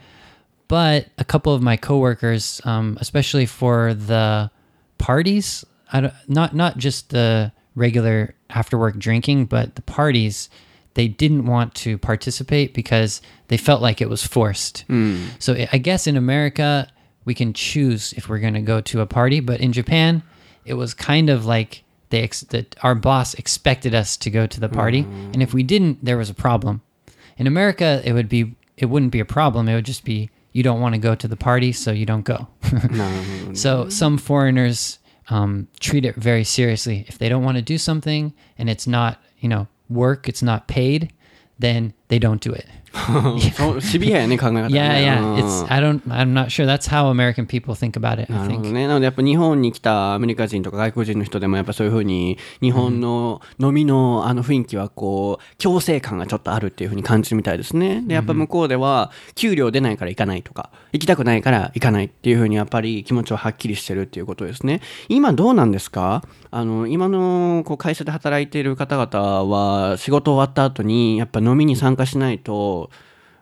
[0.67, 4.49] but a couple of my coworkers, um, especially for the
[4.97, 10.49] parties, I don't, not not just the regular after work drinking, but the parties,
[10.93, 14.83] they didn't want to participate because they felt like it was forced.
[15.39, 16.87] So I- guess in America
[17.25, 20.23] we can choose if we're going to go to a party, but in Japan
[20.65, 24.59] it was kind of like they ex- that our boss expected us to go to
[24.59, 24.99] the party,
[25.33, 26.81] and if we didn't, there was a problem.
[27.37, 29.69] In America, it would be it wouldn't be a problem.
[29.69, 32.25] It would just be you don't want to go to the party, so you don't
[32.25, 32.47] go.
[33.53, 34.99] so some foreigners
[35.29, 37.05] um, treat it very seriously.
[37.07, 40.67] If they don't want to do something and it's not you know work, it's not
[40.67, 41.13] paid,
[41.59, 42.67] then they don't do it.
[43.79, 44.75] シビアやね、考え方がね。
[44.79, 45.43] Yeah, うん yeah.
[45.43, 48.31] It's I don't I'm not sure that's how American people think about it.
[48.31, 48.63] な I るほ think.
[48.65, 48.87] どね。
[48.87, 58.03] なのでやっぱ日本に来たアメリカ人とか外国人の人でもやっぱそういうふうに日本の飲みのあの雰囲気はこう強制感がちょっとあるっていうふうに感じるみたいですね。
[58.05, 64.81] で、やっぱ向こうでは給料出ないから行かないとか、行きたくないから行かないっていうふうにやっぱり気持ちははっきりしてるっていうことですね。
[65.07, 66.23] 今どうなんですか？
[66.53, 72.80] あの、今のこう会社で働いている方々は仕事終わった後にやっぱ飲みに参加しないと、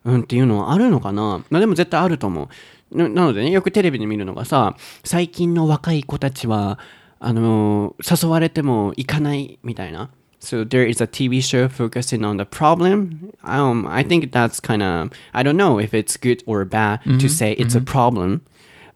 [0.09, 2.49] うんっていうのはあるのかなまあでも絶対あると思
[2.91, 2.97] う。
[2.97, 6.79] ななのでね、よくテレビで見るのがさ、最近の若い子たちは、
[7.19, 10.09] あのー誘われても行かないみたいな。
[10.41, 13.33] So there is a TV show focusing on the problem.
[13.43, 17.27] Um, I think that's kind of, I don't know if it's good or bad to
[17.27, 18.41] say it's a problem.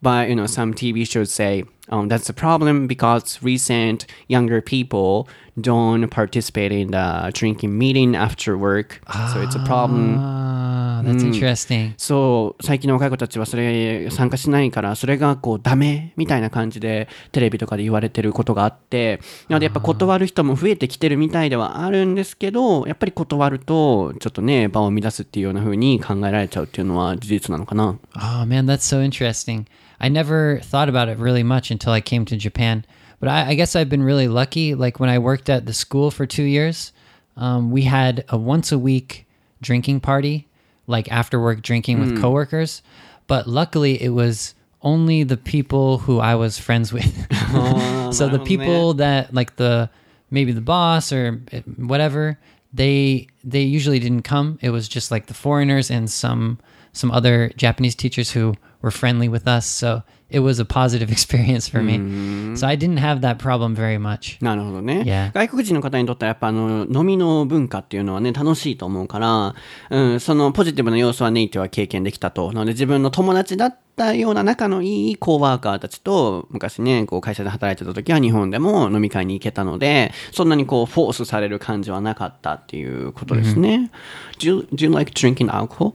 [0.01, 5.27] But you know, some TV shows say um, that's a problem because recent younger people
[5.59, 9.01] don't participate in the drinking meeting after work.
[9.33, 10.17] So it's a problem.
[10.17, 11.93] Ah, that's interesting.
[11.97, 19.19] そう、最近の若い子たちはそれ参加しないから、それがこうダメみたいな感じでテレビとかで言われてることがあって、
[19.49, 27.99] なのでやっぱ断る人も増えてきてるみたいではあるんですけど、やっぱり断ると、ちょっとね、場を乱すっていうような風に考えられちゃうっていうのは事実なのかな。
[28.15, 29.65] Oh man, that's so interesting.
[30.03, 32.85] I never thought about it really much until I came to Japan.
[33.21, 34.75] But I, I guess I've been really lucky.
[34.75, 36.91] Like when I worked at the school for two years,
[37.37, 39.25] um, we had a once a week
[39.61, 40.49] drinking party,
[40.87, 42.81] like after work drinking with coworkers.
[43.27, 47.05] But luckily, it was only the people who I was friends with.
[48.13, 49.89] so the people that like the
[50.29, 52.37] maybe the boss or eh, whatever
[52.73, 56.57] they they usually didn't come it was just like the foreigners and some
[56.91, 61.67] some other japanese teachers who were friendly with us so it was a positive experience
[61.67, 61.97] for me
[62.55, 65.03] so i didn't have that problem very much なるほどね。
[65.05, 65.31] Yeah.
[65.33, 69.55] 外国人の方にとってはやっぱあの飲みの文化っていうのはね楽しいと思うから、
[69.89, 72.51] うん、そのポジティブな要素はネイティは経験できたと。
[72.51, 83.91] なので自分の友達だったような仲のいいコーワーカーたちと昔ね、こう会社で働いてた時は日本でも飲み会に行けたので、そんなにこうフォースされる感じはなかったっていうことですね。
[84.39, 85.93] do, you, do you like drinking alcohol?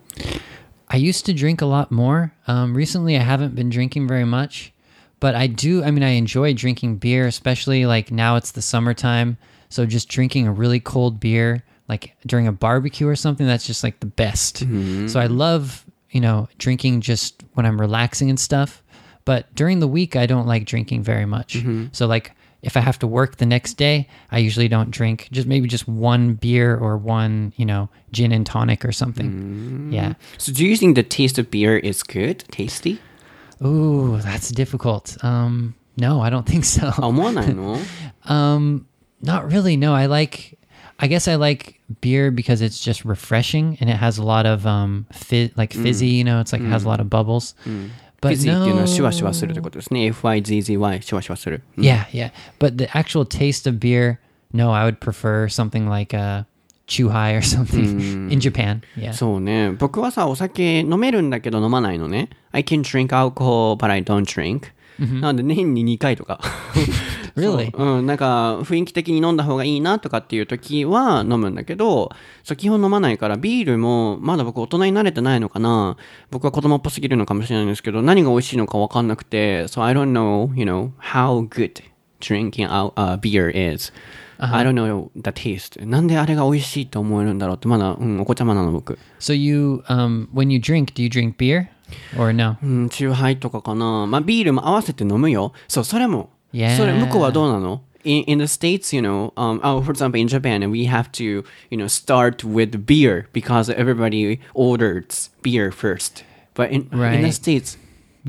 [0.91, 4.73] I used to drink a lot more um, recently i haven't been drinking very much
[5.21, 9.37] but i do i mean i enjoy drinking beer especially like now it's the summertime
[9.71, 13.85] So just drinking a really cold beer, like during a barbecue or something, that's just
[13.85, 14.65] like the best.
[15.09, 18.83] So I love, you know, drinking just when I'm relaxing and stuff.
[19.27, 21.57] But during the week, I don't like drinking very much.
[21.93, 25.47] So like if I have to work the next day, I usually don't drink just
[25.47, 29.91] maybe just one beer or one, you know, gin and tonic or something.
[29.91, 29.93] Mm.
[29.93, 30.15] Yeah.
[30.39, 33.01] So do you think the taste of beer is good, tasty?
[33.65, 35.23] Ooh, that's difficult.
[35.23, 36.93] Um, no, I don't think so.
[38.25, 38.87] um,
[39.23, 39.77] not really.
[39.77, 40.55] No, I like.
[41.01, 44.67] I guess I like beer because it's just refreshing and it has a lot of
[44.67, 45.83] um, fi- like mm.
[45.83, 46.11] fizzy.
[46.11, 46.17] Mm.
[46.17, 46.71] You know, it's like mm.
[46.71, 46.89] has a mm.
[46.89, 47.55] lot of bubbles.
[47.65, 47.91] Mm
[48.22, 50.12] But フィジーっていうのはシュワシュワ no- するってことですね。
[50.12, 51.62] FYZZY シュワシュワする。
[51.78, 52.32] Yeah, yeah.
[52.60, 54.18] But the actual taste of beer,
[54.54, 56.46] no, I would prefer something like a
[56.88, 58.82] Chuhai or something in Japan.
[58.98, 59.14] Yeah.
[59.14, 59.72] そうね。
[59.72, 62.30] 僕はさ、お酒飲めるんだけど飲まないのね。
[62.52, 64.68] I can drink alcohol, but I don't drink.
[64.99, 66.41] なので年に2回とか。
[67.39, 67.71] Really?
[67.77, 72.11] うん、なんか雰囲気的に飲んだ方がいいなとかっていう時は飲むんだけど、
[72.43, 75.97] そう基本飲まないからビールもまだ僕大人になれてないのかな。
[76.31, 81.83] 僕は子供っぽすぎるのかもしれないんですけど、何が美味しいのかわかんなくて、so I don't know, you know, how good
[82.21, 83.93] drinking out, uh, beer is.
[84.41, 85.85] I don't know the taste.
[85.85, 88.99] なんであれが美味しいと思えるんだろうってまだ、うん、お子ちゃまなの僕。
[89.19, 91.69] So you, um, when you drink, do you drink beer?
[92.18, 92.58] or no?
[92.64, 94.06] うん、チューハイとかかな。
[94.08, 95.54] まあビールも合わせて飲むよ。
[95.68, 96.30] そう、それも。
[96.54, 96.78] Yeah.
[96.78, 101.12] それ、向こうはどうなの in, in the States, you know, um, oh, for example, in Japan, we have
[101.14, 106.24] to, you know, start with beer because everybody orders beer first.
[106.54, 107.34] But in, in the Right.
[107.34, 107.78] States,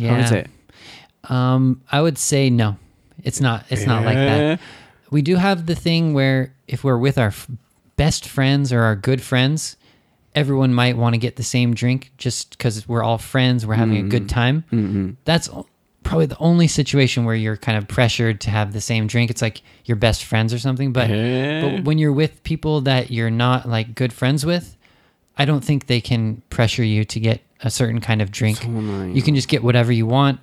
[0.01, 0.35] how is Yeah.
[0.39, 0.51] it?
[1.25, 2.77] Um, I would say no.
[3.23, 3.65] It's not.
[3.71, 4.61] It's not like that.
[5.11, 7.49] We do have the thing where if we're with our f-
[7.97, 9.77] best friends or our good friends,
[10.36, 13.66] everyone might want to get the same drink just because we're all friends.
[13.66, 14.28] We're having a good mm-hmm.
[14.28, 14.64] time.
[14.72, 15.10] Mm-hmm.
[15.26, 15.50] That's
[16.04, 19.30] probably the only situation where you're kind of pressured to have the same drink.
[19.30, 20.94] It's like your best friends or something.
[20.94, 24.76] But, but when you're with people that you're not like good friends with,
[25.38, 28.64] I don't think they can pressure you to get a certain kind of drink.
[29.16, 30.40] You can just get whatever you want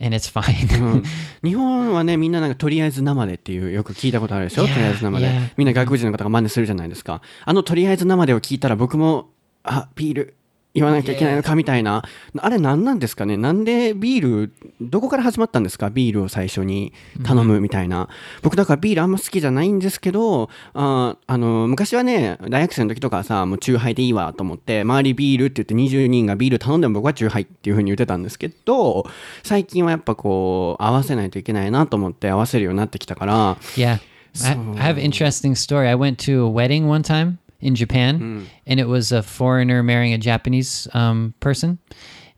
[0.00, 1.02] and it's fine.
[1.42, 5.52] 日本はね、みんななんかとりあえず生でっていうよく聞いたことあるでしょ？Yeah, とりあえず生で。
[5.56, 7.20] みんな外国人の方が真似するじゃないですか。
[7.44, 9.30] あのとりあえず生でを聞いたら僕も、
[9.64, 10.34] あ、ビール
[10.74, 12.04] 言わなきゃいけないのかみたいな。
[12.36, 13.36] あれ何なんですかね？
[13.36, 15.90] なんでビール、どこから始まったんですか？
[15.90, 16.92] ビールを最初に
[17.24, 18.08] 頼むみたいな。
[18.42, 29.06] 僕だからビールあんま好きじゃないんですけど、ああの、昔はね、大学生の時とかはさ、もうチューハイでいいわと思って、周りビールって言って20人がビール頼んでも僕はチューハイっていう風に言ってたんですけど、
[29.42, 33.98] 最近はやっぱこう、合わせないといけないなと思って合わせるようになってきたから、Yeah.
[34.44, 35.88] I, I have an interesting story.
[35.88, 40.12] I went to a wedding one time in Japan, and it was a foreigner marrying
[40.14, 41.78] a Japanese um, person.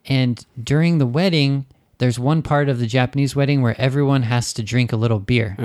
[0.06, 1.66] And during the wedding,
[1.98, 5.56] there's one part of the Japanese wedding where everyone has to drink a little beer.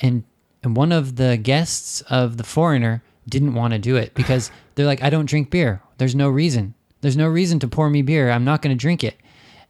[0.00, 0.24] And,
[0.62, 4.86] and one of the guests of the foreigner didn't want to do it because they're
[4.86, 5.82] like, I don't drink beer.
[5.98, 6.74] There's no reason.
[7.02, 8.30] There's no reason to pour me beer.
[8.30, 9.16] I'm not going to drink it.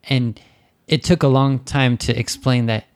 [0.05, 0.41] And
[0.87, 2.87] it took a long time to explain that,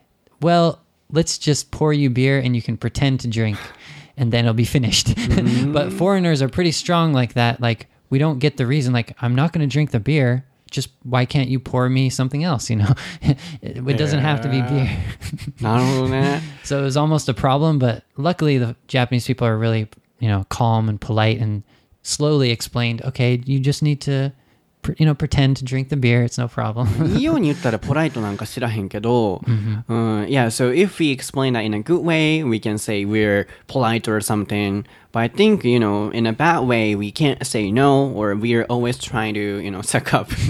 [0.41, 0.81] well,
[1.11, 3.59] let's just pour you beer and you can pretend to drink
[4.23, 5.09] and then it'll be finished.
[5.09, 5.73] Mm-hmm.
[5.77, 5.99] but mm.
[5.99, 7.61] foreigners are pretty strong like that.
[7.61, 8.93] Like we don't get the reason.
[8.93, 10.47] Like I'm not going to drink the beer.
[10.71, 12.71] Just why can't you pour me something else?
[12.71, 14.97] You know, it, it doesn't have to be beer.
[15.61, 16.41] not.
[16.63, 19.89] So it was almost a problem, but luckily the Japanese people are really
[20.21, 21.65] you know calm and polite and
[22.03, 23.03] slowly explained.
[23.03, 24.33] Okay, you just need to
[24.98, 26.24] you know, pretend to drink the beer.
[26.24, 26.88] It's no problem.
[27.18, 29.84] いいように言ったらポライトなんか知らへんけど、うん、
[30.30, 34.22] yeah, so if we explain that in a good way, we can say we're polite or
[34.22, 34.86] something.
[35.12, 38.66] But I think, you know, in a bad way, we can't say no or we're
[38.70, 40.30] always trying to, you know, suck up.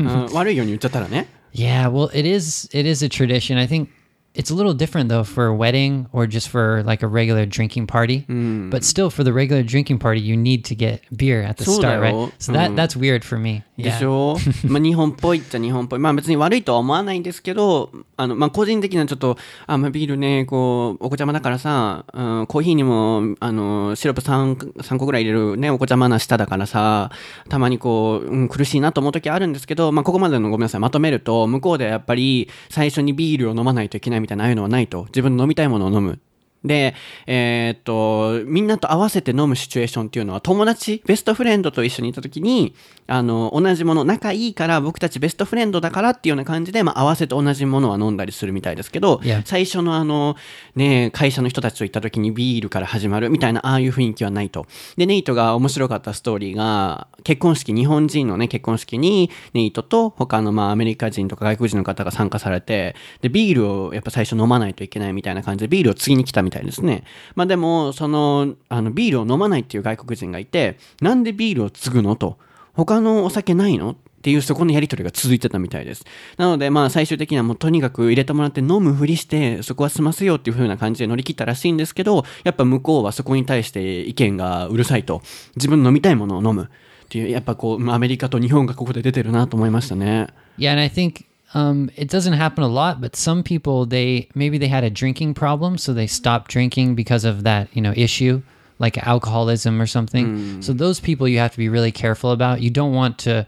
[0.00, 1.26] うん悪いように言っちゃったらね。
[1.52, 3.58] yeah, well, it is, it is a tradition.
[3.58, 3.88] I think
[4.35, 7.87] it's a little different though for a wedding or just for like a regular drinking
[7.87, 8.25] party.
[8.69, 11.99] But still, for the regular drinking party, you need to get beer at the start,
[11.99, 12.13] right?
[12.13, 12.31] よ。
[12.39, 12.75] So that うん。
[12.75, 13.63] that's weird for me.
[13.77, 14.37] で.しょ？
[14.67, 15.99] まあ日本っぽいっちゃ日本っぽい。
[15.99, 27.11] まあ別に悪いとは思わないんですけど、あの、まあ個人的なちょっと、あ、まあビールね、こう、お子ちゃまだからさ、うん、コーヒーにも、あの、シロップ 3, 3個ぐらい入れるね、お子ちゃまな舌だからさ、
[27.49, 35.05] たまにこう、うん、苦しいなと思う時あるんですけど、まあここまでのごめんなさい、まとめると、向こうでやっぱり最初にビールを飲まないといけないみたいな、ああいうのはないと。
[35.05, 36.19] 自分の飲みたいものを飲む。
[36.63, 36.93] で、
[37.25, 42.75] えーっと、みんなと合わせて飲むシチュエーションっていうのは友達、ベストフレンドと一緒にいた時に、
[43.07, 50.35] あの、同じもの、仲いいから僕たちベストフレンドだからっていうような感じで、まあ合わせて同じものは飲んだりするみたいですけど.最初のあの、
[50.75, 54.67] ね、会社の人たちと行った時にビールから始まるみたいな、ああいう雰囲気はないと。
[54.97, 67.03] で、ネイトが面白かったストーリーが、結婚式、日本人のね、結婚式に、ネイトと他のまあアメリカ人とか外国人の方が参加されて、で、ビールをやっぱ最初飲まないといけないみたいな感じで、ビールを次に来たみたいみたいですね。
[67.35, 72.37] まあでも、その、あの、ビールを飲まないっていう外国人がいて、なんでビールを継ぐのと。
[72.73, 73.91] 他のお酒ないの？
[73.91, 76.03] っていうそこのやり取りが続いてたみたいです。
[76.35, 85.21] なのでまあ最終的にはもうとにかく入れてもらって飲むふりしてそこは済ませよっていう風な感じで乗り切ったらしいんですけど、やっぱ向こうはそこに対して意見がうるさいと。
[85.55, 86.67] 自分の飲みたいものを飲むっ
[87.07, 90.27] ていう、やっぱこうアメリカと日本がここで出てるなと思いましたね。
[90.57, 94.67] Yeah, and I think um, it doesn't happen a lot, but some people they maybe they
[94.67, 98.41] had a drinking problem, so they stopped drinking because of that you know issue,
[98.77, 100.25] like alcoholism or something.
[100.25, 100.61] Hmm.
[100.61, 102.61] So those people you have to be really careful about.
[102.61, 103.47] You don't want to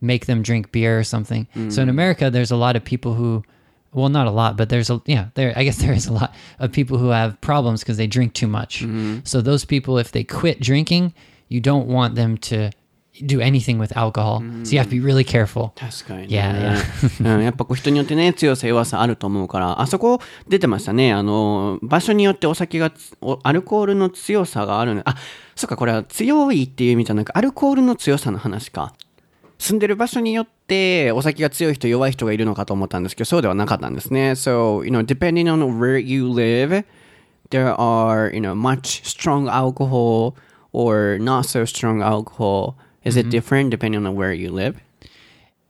[0.00, 1.46] make them drink beer or something.
[1.54, 1.90] So in hmm.
[1.90, 3.44] America, there's a lot of people who.
[3.92, 5.30] Well, not a lot, but there's a yeah.
[5.34, 8.34] There, I guess there is a lot of people who have problems because they drink
[8.34, 8.82] too much.
[8.82, 9.18] Hmm.
[9.24, 11.12] So those people, if they quit drinking,
[11.48, 12.70] you don't want them to
[13.22, 14.40] do anything with alcohol.
[14.64, 15.70] So you have to be really careful.
[15.74, 16.26] 確かにね。
[16.28, 16.74] いやいや
[17.20, 21.12] うん、やっぱこう人によってね、強さ弱さあると思うから、あそこ出てましたね。
[21.12, 22.92] あの、場所によってお酒が
[23.42, 25.02] アルコールの強さがあるの。
[25.04, 25.16] あ、
[25.54, 28.94] そっか、これは強いっていう意味じゃなく、アルコールの強さの話か。
[29.58, 34.30] 住んでる場所によってお酒が強い人弱い人がいるのかと思ったんですけど、そうではなかったんですね。
[34.30, 36.84] So, you know, depending on where you live,
[37.50, 40.34] there are, you know, much strong alcohol
[40.72, 42.74] or not so strong alcohol.
[43.03, 44.79] Is it different depending on where you live?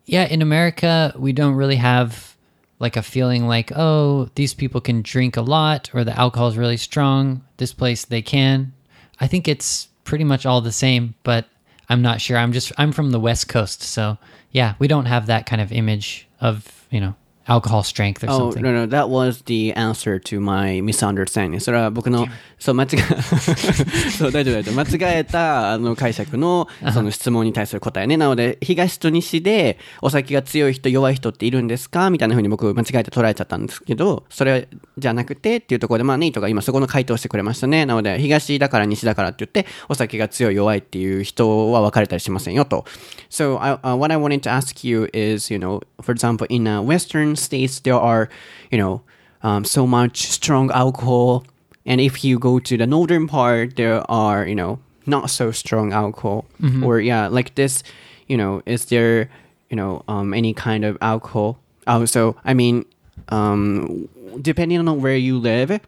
[0.06, 2.36] Yeah, in America, we don't really have
[2.80, 6.58] like a feeling like, oh, these people can drink a lot or the alcohol is
[6.58, 7.44] really strong.
[7.58, 8.74] This place they can.
[9.20, 11.46] I think it's pretty much all the same, but
[11.90, 12.38] I'm not sure.
[12.38, 14.18] I'm just I'm from the West Coast, so
[14.52, 17.16] yeah, we don't have that kind of image of, you know,
[17.48, 18.64] alcohol strength or Oh, something.
[18.64, 21.60] no, no, that was the answer to my misunderstanding.
[21.60, 22.28] それは僕の、
[22.61, 22.99] そう、間違え、
[24.13, 24.75] そう、大丈夫、大丈夫。
[24.99, 28.19] 間違えた、あの、解釈の、その質問に対する答えね。
[28.19, 32.11] なので、東と西で、お酒が強い人、弱い人っているんですか？
[32.11, 34.69] みたいな風に僕、間違えて捉えちゃったんですけど、それ
[34.99, 37.87] じゃなくてっていうところで、まあ、ネイトが今そこの回答してくれましたね。
[37.87, 42.85] なので、東だから西だからって言って、お酒が強い、弱いっていう人は分かれたりしませんよと。
[43.31, 46.83] So, I, uh, what I wanted to ask you is, you know, for example, in uh,
[46.83, 48.29] Western states, there are,
[48.71, 49.01] you know,
[49.43, 51.45] um, so much strong alcohol.
[51.91, 55.93] And if you go to the northern part, there are, you know, not so strong
[55.93, 56.45] alcohol.
[56.87, 57.83] Or, yeah, like this,
[58.31, 59.27] you know, is there,
[59.71, 61.59] you know, um, any kind of alcohol?
[61.91, 62.85] Oh, so, I mean,
[63.31, 64.09] um,
[64.41, 65.81] depending on where you live,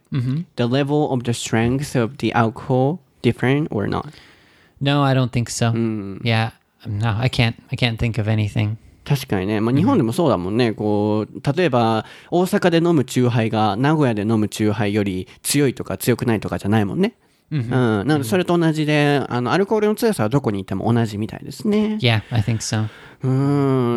[0.57, 4.11] the level of the strength of the alcohol different or not?
[4.81, 5.71] No, I don't think so.
[6.21, 6.51] Yeah.
[6.85, 8.77] No, I can't I can't think of anything.
[9.05, 17.15] 確かにね、まあ、日本でもそうだもんね、こう例えば大阪で飲むチューハイが名古屋で飲むチューハイより強いとか強くないとかじゃないもんね。
[17.51, 21.99] うん、なのでそれと同じであのアルコールの強さはどこにいても同じみたいですね。
[22.01, 22.87] Yeah, I think so.
[23.21, 23.29] う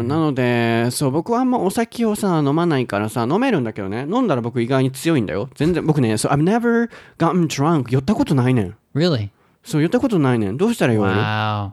[0.02, 0.08] ん。
[0.08, 4.00] なのでそう僕はあんまお酒をさ飲まないからさ飲めるんだけどね。
[4.02, 5.48] 飲んだら僕意外に強いんだよ。
[5.54, 8.76] 全然僕ねそう I've never gotten drunk 酔ったことないねん。
[8.94, 9.30] Really?
[9.64, 10.58] そう酔ったことないねん。
[10.58, 11.70] どうしたら酔える？Wow.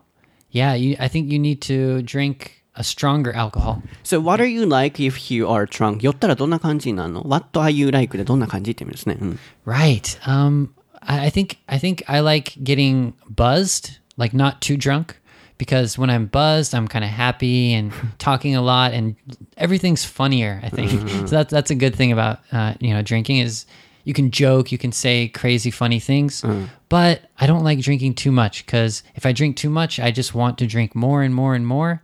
[0.54, 3.83] Yeah, you, I think you need to drink a stronger alcohol.
[4.05, 6.03] So what are you like if you are drunk?
[6.03, 9.18] 酔ったらどんな感じになるの ?What are you like でどんな感じって意味ですね。
[9.21, 10.18] うん Right.
[10.23, 10.68] Um,
[11.01, 15.16] I, I think I think I like getting buzzed, like not too drunk,
[15.59, 19.16] because when I'm buzzed, I'm kind of happy and talking a lot, and
[19.57, 20.61] everything's funnier.
[20.62, 21.37] I think so.
[21.37, 23.66] That's that's a good thing about uh, you know drinking is
[24.04, 26.42] you can joke, you can say crazy, funny things.
[26.42, 26.70] Mm.
[26.89, 30.36] But I don't like drinking too much because if I drink too much, I just
[30.36, 32.02] want to drink more and more and more.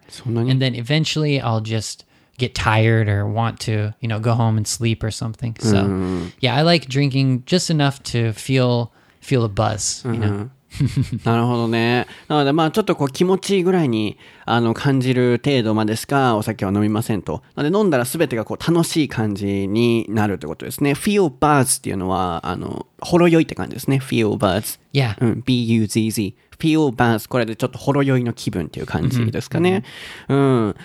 [0.50, 2.06] And then eventually I'll just
[2.38, 5.56] get tired or want to, you know, go home and sleep or something.
[5.60, 6.32] So mm.
[6.40, 10.14] yeah, I like drinking just enough to feel feel a buzz, mm-hmm.
[10.14, 10.36] you know.
[10.36, 10.46] Uh-huh.
[11.26, 12.08] なるほどね。
[12.28, 17.42] なのでまあちょっとこう気持ちいいぐらいにあの感じる程度までしかお酒は飲みませんと。
[17.56, 20.92] なので飲んだら全てがこう楽しい感じになるってことですね。
[20.92, 23.98] feel buzz っていうのはあのほろ酔いって感じですね。
[23.98, 24.80] feel buzz。
[24.94, 26.36] yeah うん、B-U-Z-Z。
[26.60, 27.28] feel buzz。
[27.28, 29.84] これでちょっとほろ酔いの気分っていう感じですかね。
[30.28, 30.76] うん。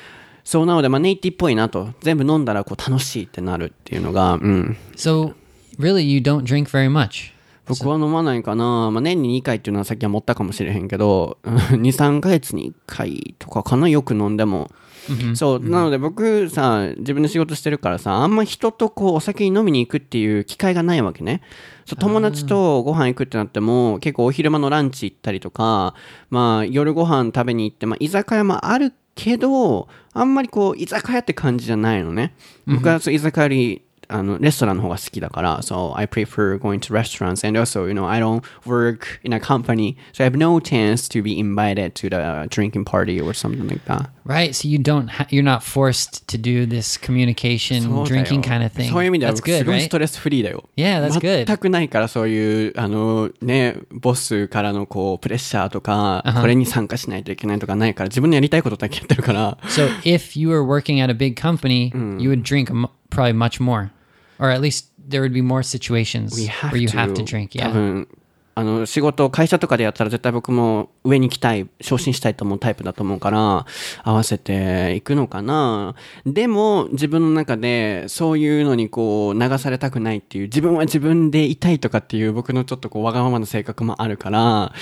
[0.44, 1.90] そうなので、まあ、ネイティっぽいなと。
[2.00, 4.76] 全部飲んだらこう楽しいってなるっていうのが、うん。
[4.94, 5.34] so
[5.78, 7.33] really you don't drink very much?
[7.66, 8.90] 僕は飲まないかな。
[8.90, 14.70] まあ、年に2回っていうのはさっきは持ったかもしれへんけど、うん2、3ヶ月に1回とかかな、よく飲んでも。
[15.34, 21.42] そう、なので僕さ、自分で仕事してるからさ、あんま人とこうお酒に飲みに行くっていう機会がないわけね。
[21.86, 25.94] そう友達とご飯行くってなっても、結構お昼間のランチ行ったりとか、
[26.30, 32.34] まあ夜ご飯食べに行って、まあ居酒屋もあるけど、あんまりこう居酒屋って感じじゃないのね。
[32.66, 39.97] 僕は居酒屋よりあのレストランの方が好きだから、so I prefer going to restaurants and also, you know, I don't work in a company,
[40.13, 43.85] so I have no chance to be invited to the drinking party or something like
[43.85, 44.09] that.
[44.25, 44.55] Right.
[44.55, 48.71] So you don't ha- you're not forced to do this communication そうだよ drinking kind of
[48.73, 48.89] thing.
[48.89, 49.89] そういう意味では That's す good, ごいス right?
[49.89, 50.63] トレスフリーだよ。
[50.75, 51.45] Yeah, that's good.
[51.45, 63.32] 全くないからそういう、あのね、ボスからのこう、プレッシャーとか、これに参加しないといけないとかないから、自分のやりたいことだけやってるから、 So if you were working at a big company, you would drink m- probably
[63.32, 63.90] much more,
[64.38, 67.52] or at least there would be more situations where you to have to drink.
[67.52, 68.04] 多 Yeah.
[68.56, 73.66] あの仕事会社とかでやったら絶対僕も上に行きたい昇進したいと思うタイプだと思うから
[74.04, 75.94] 合わせていくのかな。
[76.24, 84.72] でも自分の中でそういうのにこう流されたくないっていう自分は自分でいたいとかっていう僕のちょっとこうわがままな性格もあるから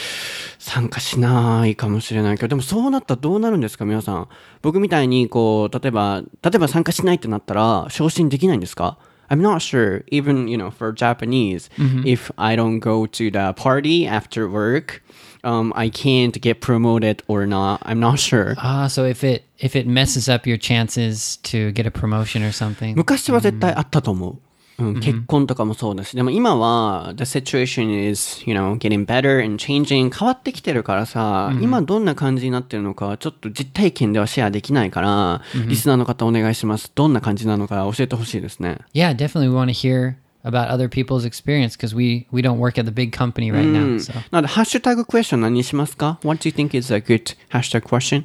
[0.59, 4.29] 参加しないかもしれないけどでもそうなったらどうなるんですか皆さん。
[4.61, 8.99] 僕みたいにこう例えば例えば参加しないってなったら昇進できないんですか？
[9.32, 11.70] I'm not sure, even you know, for Japanese,
[12.06, 15.04] if I don't go to the party after work,
[15.44, 17.82] um, I can't get promoted or not.
[17.84, 18.56] I'm not sure.
[18.58, 22.52] Ah, so if it if it messes up your chances to get a promotion or
[22.52, 22.96] something.
[22.96, 24.38] 昔は絶対あったと思う。
[24.83, 36.91] うん、結婚とかもそうだし、でも今は、the situation is, you know, getting better and changing 変わってきてるからさ、今どんな感じになってるのか、ちょっと実体験ではシェアできないから、リスナーの方お願いします。
[36.95, 38.79] どんな感じなのか教えてほしいですね。
[38.95, 42.85] Yeah, definitely we want to hear about other people's experience because we we don't work at
[42.85, 43.99] the big company right now.
[43.99, 48.25] So なので、ハッシュタグクエスチョン何にしますか ?What do you think is a good hashtag question?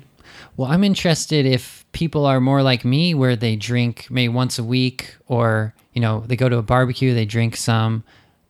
[0.57, 4.63] Well, I'm interested if people are more like me, where they drink maybe once a
[4.63, 8.03] week, or you know, they go to a barbecue, they drink some,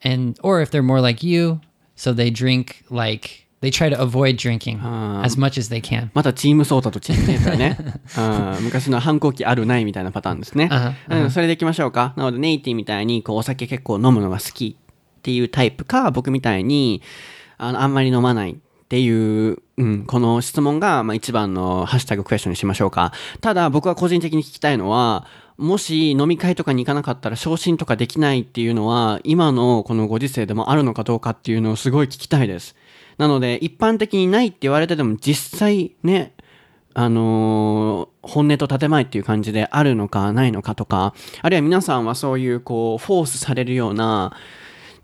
[0.04, 1.62] and or if they're more like you,
[1.96, 4.82] so they drink like they try to avoid drinking
[5.24, 6.12] as much as they can.
[6.14, 7.78] またチームソータとチームメイトだね。
[8.60, 10.70] うん昔の反抗期あるないみたいなパターンですね。
[11.10, 12.14] うんそれでいきましょうか。
[12.18, 17.02] なので、ネイティみたいにこうお酒結構飲むのが好きっていうタイプか、僕みたいに
[17.58, 18.56] あのあんまり飲まないっ
[18.90, 23.14] ていう、うん、この質問が、まあ、一番のハッシュタグクエスチョンにしましょうか。
[23.40, 25.26] ただ、僕は個人的に聞きたいのは、
[25.58, 32.76] もし飲み会とかに行かなかったら昇進とかできないっていうのは、今のこのご時世でもあるのかどうかっていうのをすごい聞きたいです。
[33.18, 36.34] なので、一般的にないって言われてても、実際ね、
[36.94, 44.36] あのー本音と建前っていう感じであるのかないのかとか、あるいは皆さんはそういうこう、フォースされるような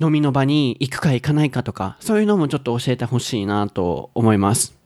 [0.02, 4.83] 飲みの場に行くか行かないかとか、そういうのもちょっと教えてほしいなと思います。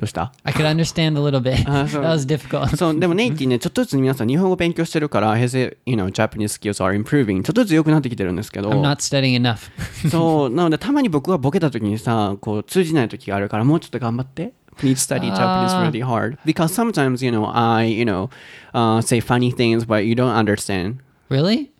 [0.00, 1.62] どうした I could understand a little bit.
[1.68, 2.74] Uh, that was difficult.
[2.74, 7.42] そう、でもネイティね、ちょっとずつ皆さん日本語勉強してるから、his, you know, Japanese skills are improving.
[7.42, 8.70] ちょっとずつ良くなってきてるんですけど。
[8.70, 9.70] I'm not studying enough.
[10.08, 14.54] そう、なのでたまに僕はボケた時にさ、こう通じない時があるから、もうちょっと頑張って。
[14.78, 16.38] Please study Japanese really hard.
[16.46, 18.30] Because sometimes, you know, I, you know,
[18.72, 21.00] uh, say funny things, but you don't understand.
[21.28, 21.70] really?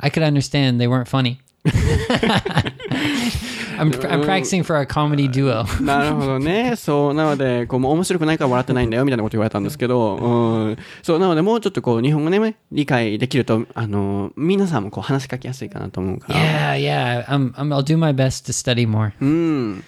[0.00, 1.40] I could understand they weren't funny.
[3.90, 5.64] I'm, I'm practicing for our comedy duo.
[5.82, 6.76] なるほどね。
[6.76, 10.78] そう、なので、こう、面白くないから笑ってないんだよ、みたいなこと言われたんですけど、うん。
[11.02, 16.74] そう、なので、もうちょっとこう、日本語ね、理解できると、あの、皆さんもこう、話しかけやすいかなと思うから。
[16.76, 17.26] Yeah, yeah.
[17.26, 19.12] I'm, I'm, I'll do my best to study more.
[19.20, 19.84] うん。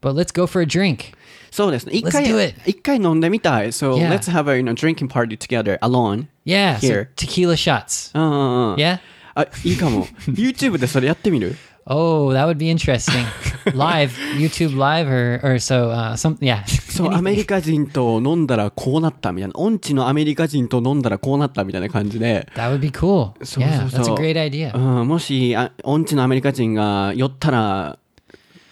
[0.00, 1.14] But let's go for a drink.
[1.50, 1.92] そうですね。
[1.94, 3.68] 一 Let's 回 do it.、一回飲んでみたい。
[3.68, 4.10] So, Yeah.
[4.10, 6.26] let's have a, you know, drinking party together, alone.
[6.44, 7.08] Yeah, so Here.
[7.16, 8.16] tequila shots.
[8.16, 8.74] うんうんうん。
[8.76, 9.00] Yeah?
[9.34, 10.06] あ、いいかも。
[10.26, 11.56] YouTube でそれやってみる
[11.87, 13.25] Oh, that would be interesting.
[13.73, 16.63] live, YouTube live or or so uh some yeah.
[16.65, 19.59] そう、アメリカ人と飲んだらこうなったみたいな。
[19.59, 22.47] 音痴のアメリカ人と飲んだらこうなったみたいな感じで。
[22.55, 23.33] that would be cool.
[23.43, 24.73] そう Yeah, そう that's そう a great idea.
[24.77, 27.97] うん、もしあ音痴のアメリカ人が酔ったら、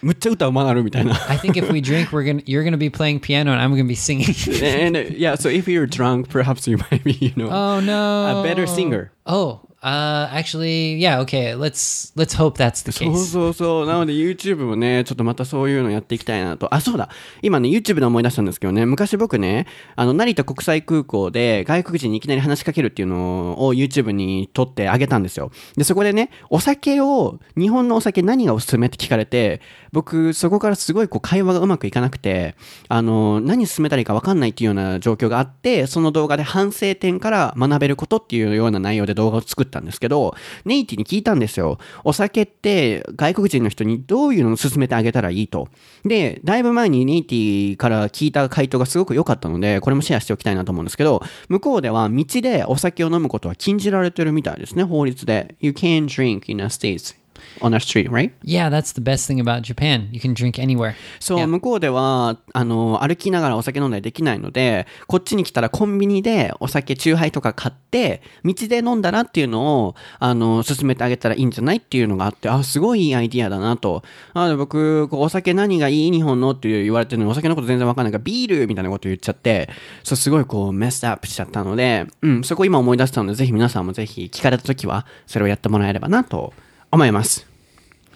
[0.02, 1.14] むっちゃ歌うまなるみたいな。
[1.30, 3.62] I think if we drink we're going to you're going to be playing piano and
[3.62, 4.34] I'm going to be singing.
[4.64, 8.40] And yeah, so if you're drunk, perhaps you might be, you know, oh no.
[8.40, 9.12] a better singer.
[9.26, 11.55] Oh, uh actually, yeah, okay.
[11.55, 13.25] Let's let's hope that's the そう case.
[13.27, 13.87] そうそう。
[13.87, 16.75] なので YouTube もね、ちょっとまたそういうのやっていきたいなと。
[16.75, 17.09] あ、そうだ。
[17.41, 25.53] 今ね、YouTube で思い出したんですけどね、昔僕ね、あの、成田国際空港で外国人にいきなり話しかけるっていうのを YouTube に撮ってあげたんですよ。
[25.77, 29.61] で、そこでね、お酒を、日本のお酒何がおすすめって聞かれて、
[29.93, 32.57] 僕、そこからすごいこう会話がうまくいかなくて、
[32.89, 41.79] あの、何進めたらいいか分かんないっていうような状況があって、その動画で反省点から学べることっていうような内容で動画を作ったんですけど、ネイティに聞いたんですよ。
[42.05, 45.69] お酒って外国人の人にどういうのを勧めてあげたらいいと。
[46.05, 55.55] で、だいぶ前にネイティから聞いた回答がすごく良かったので、これもシェアしておきたいなと思うんですけど、向こうでは道でお酒を飲むことは禁じられてるみたいですね、法律で。
[55.61, 57.26] You can't drink in a States
[57.61, 58.33] on the street, right?
[58.43, 60.09] Yeah, that's the best thing about Japan.
[60.13, 60.95] You can drink anywhere.
[61.21, 74.03] そう、向こうでは、あの、歩きながらお酒飲んだりできないので、こっちに来たらコンビニでお酒、チューハイとか買って、道で飲んだらっていうのを、あの、勧めてあげたらいいんじゃないっていうのがあって、あ、すごいいいアイディアだなと。
[74.35, 79.69] あで僕、こうお酒何がいい日本のって言われてるのに、お酒のこと全然わかんないから、ビールみたいなこと言っちゃって、
[80.03, 86.53] そう、すごいこう、メスアップしちゃったので、うん、そこ今思い出したので、ぜひ皆さんもぜひ聞かれた時は、それをやってもらえればなと
[86.91, 87.47] 思います。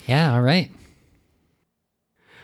[0.06, 0.70] Yeah, all right.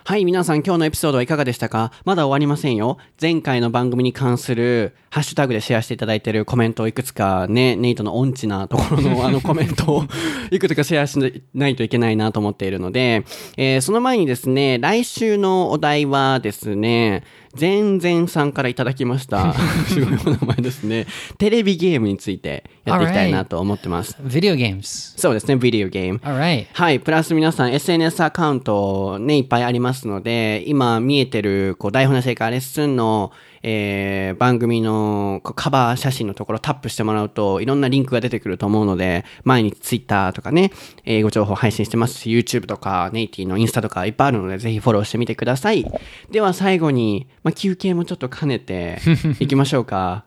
[0.05, 1.91] はい、皆さん今日のエピソードはいかがでしたか？
[2.05, 2.97] まだ終わりませんよ。
[3.21, 10.05] 前回の番組に関するハッシュタグでシェアしていただいているコメントをいくつかね、ネイトの音痴なところの あのコメントを
[10.53, 13.25] いくつかシェアしないといけないなと思っているので、
[13.57, 17.25] えーその前にですね、来週のお題はですね、
[17.57, 19.53] 全然さんからいただきました。
[19.89, 21.07] すごいお名前ですね。
[21.39, 24.17] テレビゲームについてやっていきたいなと思ってます。
[24.25, 25.19] Video games.
[25.19, 26.21] そうですね、ビデオゲーム。
[26.23, 26.67] Right.
[26.73, 27.01] はい。
[27.01, 33.33] プラス皆さん SNS アカウントね、いっぱいありますので、今見えてる、こう、台本の成果レッスンの、
[33.69, 40.71] えー、番組のカバー写真のところタップしてもらうと、いろんなリンクが出てくると思うので、毎日 Twitter とかね、
[41.05, 45.85] 英語情報配信してますし、YouTube とか、ネイティのインスタとかいっぱいあるので、ぜひフォローしてみてください。
[46.31, 49.01] では最後に、まあ、休憩もちょっと兼ねて
[49.41, 50.25] いきましょうか。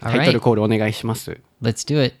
[0.00, 1.38] タイトルコールお願いします。
[1.62, 2.16] Let's do it.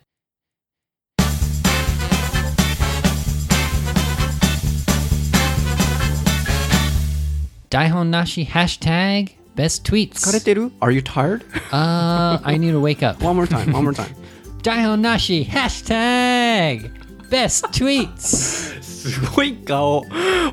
[7.70, 10.43] Daihon Nashi hashtag best 疲れ tweets.
[10.43, 11.41] てる ?Are you tired?
[11.71, 13.23] Uh, I need to wake up.
[13.23, 14.13] one more time, one more time.
[14.63, 16.91] Daihon Nashi hashtag
[17.29, 18.73] best tweets.
[19.00, 20.04] すごい顔。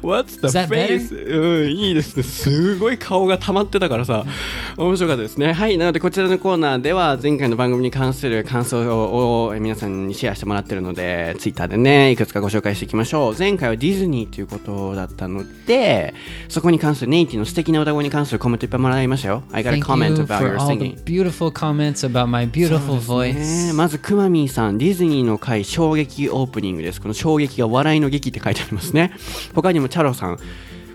[0.02, 1.12] What's the face?
[1.14, 2.24] うん、いいですね。
[2.24, 4.26] すごい顔が溜まってたからさ、
[4.78, 5.54] 面白かったですね。
[5.54, 5.78] はい。
[5.78, 13.36] なので、こちらのコーナーでは、前回の番組に関する感想を皆さんにシェアしてもらってるので、ツイッターでね、いくつかご紹介していきましょう。
[13.38, 16.14] 前回はディズニーということだったので、
[16.48, 19.44] そこに関するネイティの素敵な歌声に関するコメントいっぱいもらいましたよ。
[19.52, 20.96] I got a comment about your singing.
[21.04, 23.74] beautiful comments about my beautiful そうですね voice.
[23.74, 29.12] まずくまみーさんディズニーの回衝撃オープニングですこの衝撃が笑いの劇って書いてありますね
[29.56, 30.38] 他にもチャロさん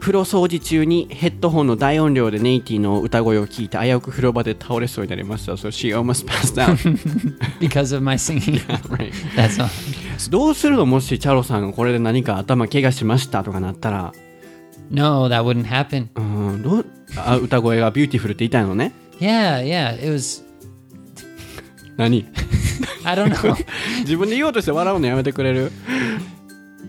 [0.00, 6.76] 風呂掃除中にヘッドホンの大音量でネイトの歌声を聞いて危うく風呂場で倒れそうになりました So she almost passed out
[7.60, 8.58] because of my singing.
[8.90, 9.12] Right.
[9.36, 9.68] That's all.
[10.30, 14.12] どうするのもしチャロさんがこれで何か頭怪我しましたとかなったら
[14.90, 16.08] No, that wouldn't happen.
[16.16, 16.86] うんどう？
[17.16, 19.94] あ歌声が beautiful って言いたいのね Yeah, yeah.
[20.00, 20.42] It was.
[21.96, 22.26] 何
[23.04, 23.54] ？I don't know.
[24.00, 25.70] 自分で言おうとして笑うのやめてくれる？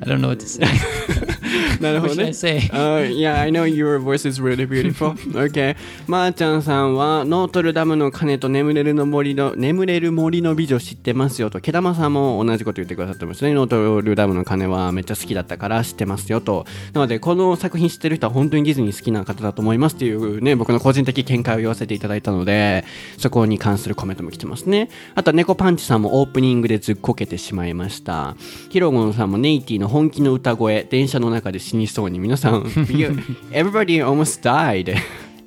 [0.03, 0.65] I don't know what to say.
[1.81, 2.25] なるほどね?
[2.25, 5.13] Uh, yeah, I know your voice is really beautiful.
[5.33, 5.75] Okay.
[6.07, 13.53] まーちゃんさんは、ノートルダムの鐘と眠れるの森の、眠れる森の美女知ってますよと、毛玉さんも同じこと言ってくださってますね。
[13.53, 16.65] ノートルダムの鐘はめっちゃ好きだったから知ってますよと。
[16.93, 22.85] なので、この作品知ってる人は本当にディズニー好きな方だと思いますっていうね、僕の個人的見解を言わせていただいたので、
[23.17, 24.89] そこに関するコメントも来てますね。
[25.15, 28.35] あとは、猫パンチさんもオープニングでずっこけてしまいました。
[28.69, 33.17] ヒロゴンさんもネイティの本気の歌声、電車の中で死にそうに、皆さん、you-
[33.51, 34.95] everybody almost died.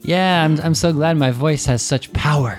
[0.05, 2.59] Yeah, I'm, I'm so glad my voice has such power,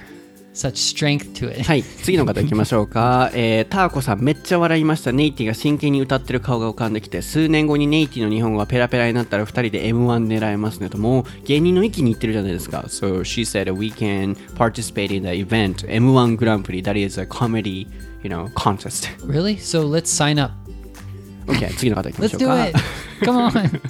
[0.54, 1.64] such strength to it.
[1.64, 3.32] はい、次の方行きましょうか。
[3.34, 5.14] えー、ターコさんめっちゃ笑いました。
[5.14, 12.84] ネイティが真剣に歌ってる顔が浮かんできて、数年後にネイティの日本語がペラペラになったら2人で M1 狙えますねと、もう芸人の域に行ってるじゃないですか。
[12.88, 17.88] So she said we can participate in the event M1 Grand Prix that is a comedy,
[18.24, 19.08] you know, contest.
[19.26, 19.56] Really?
[19.58, 20.54] So let's sign up.
[21.48, 22.78] OK、次の方行きまし Let's ょう do か it.。
[23.22, 23.82] Come on.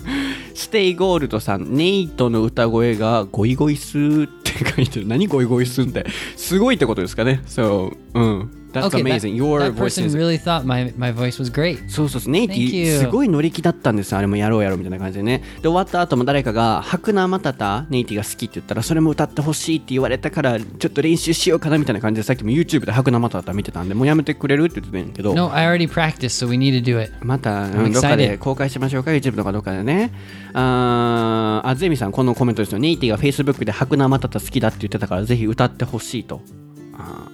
[0.53, 5.07] ステイゴールドさん、ネイトの歌声がゴイゴイスーって書いてる。
[5.07, 6.05] 何ゴイゴイスーって。
[6.35, 7.41] すごいってことですかね。
[7.45, 8.51] そう、うん。
[8.73, 9.35] That's Okay, that, amazing.
[9.35, 11.89] Your that voice person is really thought my, my voice was great.
[11.89, 15.41] そうそうそう、ネイティ.すごい乗り気だったんですよあれもやろうやろうみたいな感じでね。
[15.61, 27.13] で、終わった後も誰かが、白ナマタタ、ネイティが好きって言ったら、それも歌ってほしいって言われたから、ちょっと練習しようかなみたいな感じで、さっきも YouTube で白ナマタタ見てたんで、もうやめてくれるって言ってたんやけど、No, I already practiced, so we need to do it.
[27.21, 30.11] また、うん I'm どっかで.公開しましょうか、YouTube とかどっかでね。
[30.53, 32.79] あーあ、ゼミさん、このコメントですよ。
[32.79, 36.41] ネイティが Facebook で白ナマタタ好きだって言ってたから、ぜひ歌ってほしいと。
[36.97, 37.27] あ。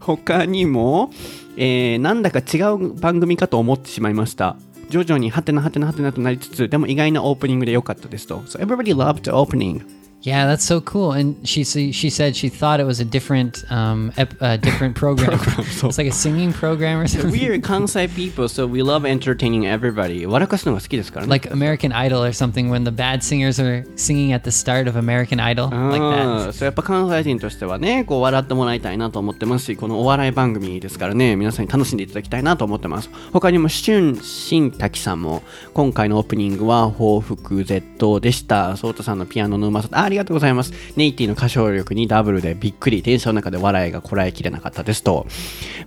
[0.00, 1.10] 他にも、
[1.56, 4.56] えーなんだか違う番組かと思ってしまいました。
[4.90, 8.40] 徐々にハテナハテナハテナとなりつつ、でも意外なオープニングで良かったですと。
[8.40, 10.01] So everybody loved the opening.
[10.22, 11.12] Yeah, that's so cool.
[11.12, 15.38] And she she said she thought it was a different um ep, uh, different program.
[15.38, 15.88] program so.
[15.92, 17.32] It's like a singing program or something.
[17.32, 20.24] We are Kansai people, so we love entertaining everybody.
[20.26, 24.94] Like American Idol or something when the bad singers are singing at the start of
[24.94, 26.52] American Idol ah, like that.
[26.52, 33.10] そうやっぱ関西人としてはね、こう笑ってもらいたいなと思ってますし、このお笑い番組ですからね、皆さんに楽しんでいただきたいなと思ってます。
[33.32, 35.42] 他にもしゅんしんたきさんも
[35.74, 38.76] 今回のオープニングは報復絶倒でした。
[38.76, 39.88] そうたさんのピアノのうまさ。
[39.90, 40.72] ありがとうございます。
[40.96, 43.02] ネイティの歌唱力にダブルでびっくり。
[43.02, 45.26] 電車の中で笑いがこらえきれなかったですと。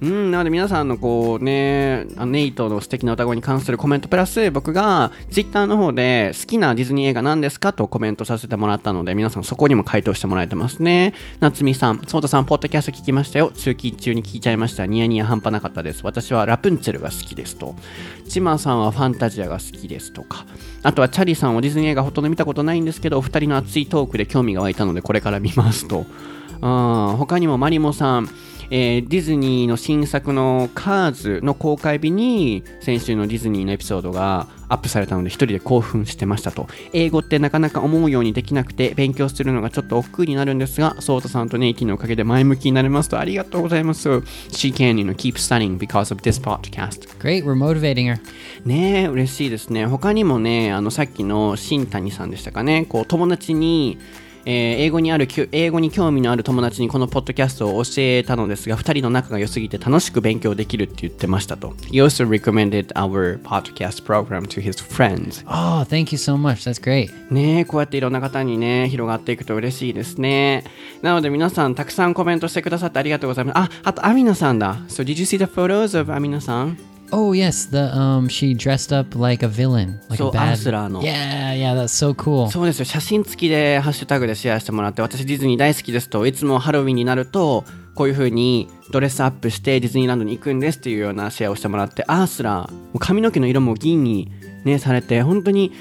[0.01, 11.13] うんなので皆さんのこうねネイトの素敵な歌声に関するコメントプラス僕がツイッターの方で好きなディズニー映画何ですかとコメントさせてもらったので皆さんそこにも回答してもらえてますね。
[11.39, 13.51] 夏美さんソータさんポッドキャスト聞きましたよ。
[13.51, 14.85] 通勤中に聞いちゃいました。
[14.85, 16.01] ニヤニヤ半端なかったです。
[16.03, 17.75] 私はラプンツェルが好きですと。
[18.27, 20.45] チマさんはファンタジアが好きですとか。
[20.83, 26.05] あとはチャリさんはディズニー映画ほとんど見たことないんですけどお二人の熱いトークで興味が湧いたのでこれから見ますと。
[26.61, 28.29] あ他にもマリモさん。
[28.69, 36.67] えーディズニーの新作のカーズの公開日に先週のディズニーのエピソードがアップされたので一人で興奮してましたと。
[36.93, 43.19] 英語ってなかなか思うようにできなくて勉強するのがちょっと億劫になるんですがソータさんとネイキーのおかげで前向きになれますと。
[43.19, 44.09] ありがとうございます。
[44.09, 48.19] She can you know keep studying because of this podcast Great, we're motivating her.
[48.65, 49.85] ねえ嬉しいですね。
[49.85, 52.85] 他にもねあのさっきの新谷さんでしたかね。
[52.87, 53.97] こう友達に、
[54.45, 61.69] えー英語にある英語に興味のある友達にこのポッドキャストを教えたのですが2人の仲が良すぎて楽しく勉強できるって言ってましたと。
[61.91, 65.43] He also recommended our podcast program to his friends.
[65.47, 66.69] Oh, thank you so much.
[66.69, 67.09] That's great.
[67.33, 70.63] ねえこうやっていろんな方にね広がっていくと嬉しいですね。
[71.01, 73.57] なので皆さんたくさんコメントしてくださってありがとうございます。
[73.57, 74.75] ああとアミナさんだ。
[74.87, 76.77] So did you see the photos of アミナさん
[77.11, 80.53] Oh yes, the um she dressed up like a villain, like So, a bad.
[80.53, 81.01] Asura no.
[81.01, 82.49] Yeah, yeah, that's so cool.
[82.49, 94.31] そうですよ写真付きでハッシュタグでシェアしてもらって私ディズニー大好きですといつもハロウィンになるとこういう風にドレスアップしてディズニーランドに行くんですっていうようなシェアをしてもらってアースラもう髪の毛の色も銀に
[94.65, 95.71] ねされて本当に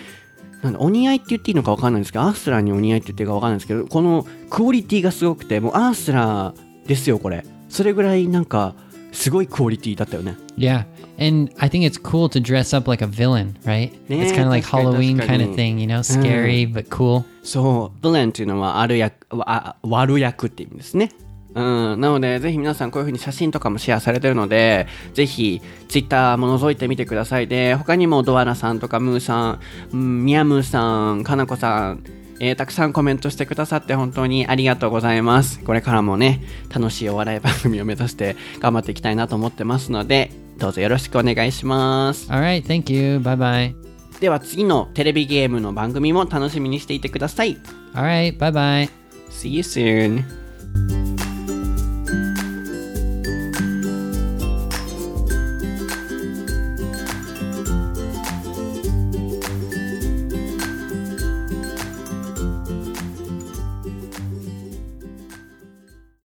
[0.62, 8.74] なんだお似合いって言っていいのか分かんないんですけどアースラーにお似合いって言っていいか分かんないんですけどこのクオリティがすごくてもうアースラーですよこれそれぐらいなんか
[9.12, 10.84] すごいクオリティだったよね Yeah,
[11.18, 13.92] and I think it's cool to dress up like a villain, right?
[14.08, 15.44] it's Yeah, kind of like 確かに、Halloween 確か kind に。
[15.44, 17.24] of thing, you know, scary but cool.
[17.42, 21.10] そう、ヴィレンっていうのは悪役わ悪役って意味ですね。
[21.54, 21.62] う
[21.96, 27.46] ん、なので、ぜひ皆さんこういう風に写真とかもシェアされてるので、ぜひ、ツイッターも覗いてみてください。
[27.46, 29.60] で、他にもドアラさんとかムーさん、
[29.92, 32.02] うんミヤムーさん、かなこさん、
[32.40, 35.60] えーたくさんコメントしてくださって本当にありがとうございます。
[35.60, 36.42] これからもね、
[36.74, 42.30] 楽しいお笑い番組を目指して頑張っていきたいなと思ってますので、どうぞよろしくお願いします。
[42.30, 43.18] All right, thank you.
[43.18, 43.74] Bye bye.
[44.20, 47.58] では次のテレビゲームの番組も楽しみにしていてください。
[47.94, 48.90] All right, bye bye.
[49.30, 51.23] See you soon.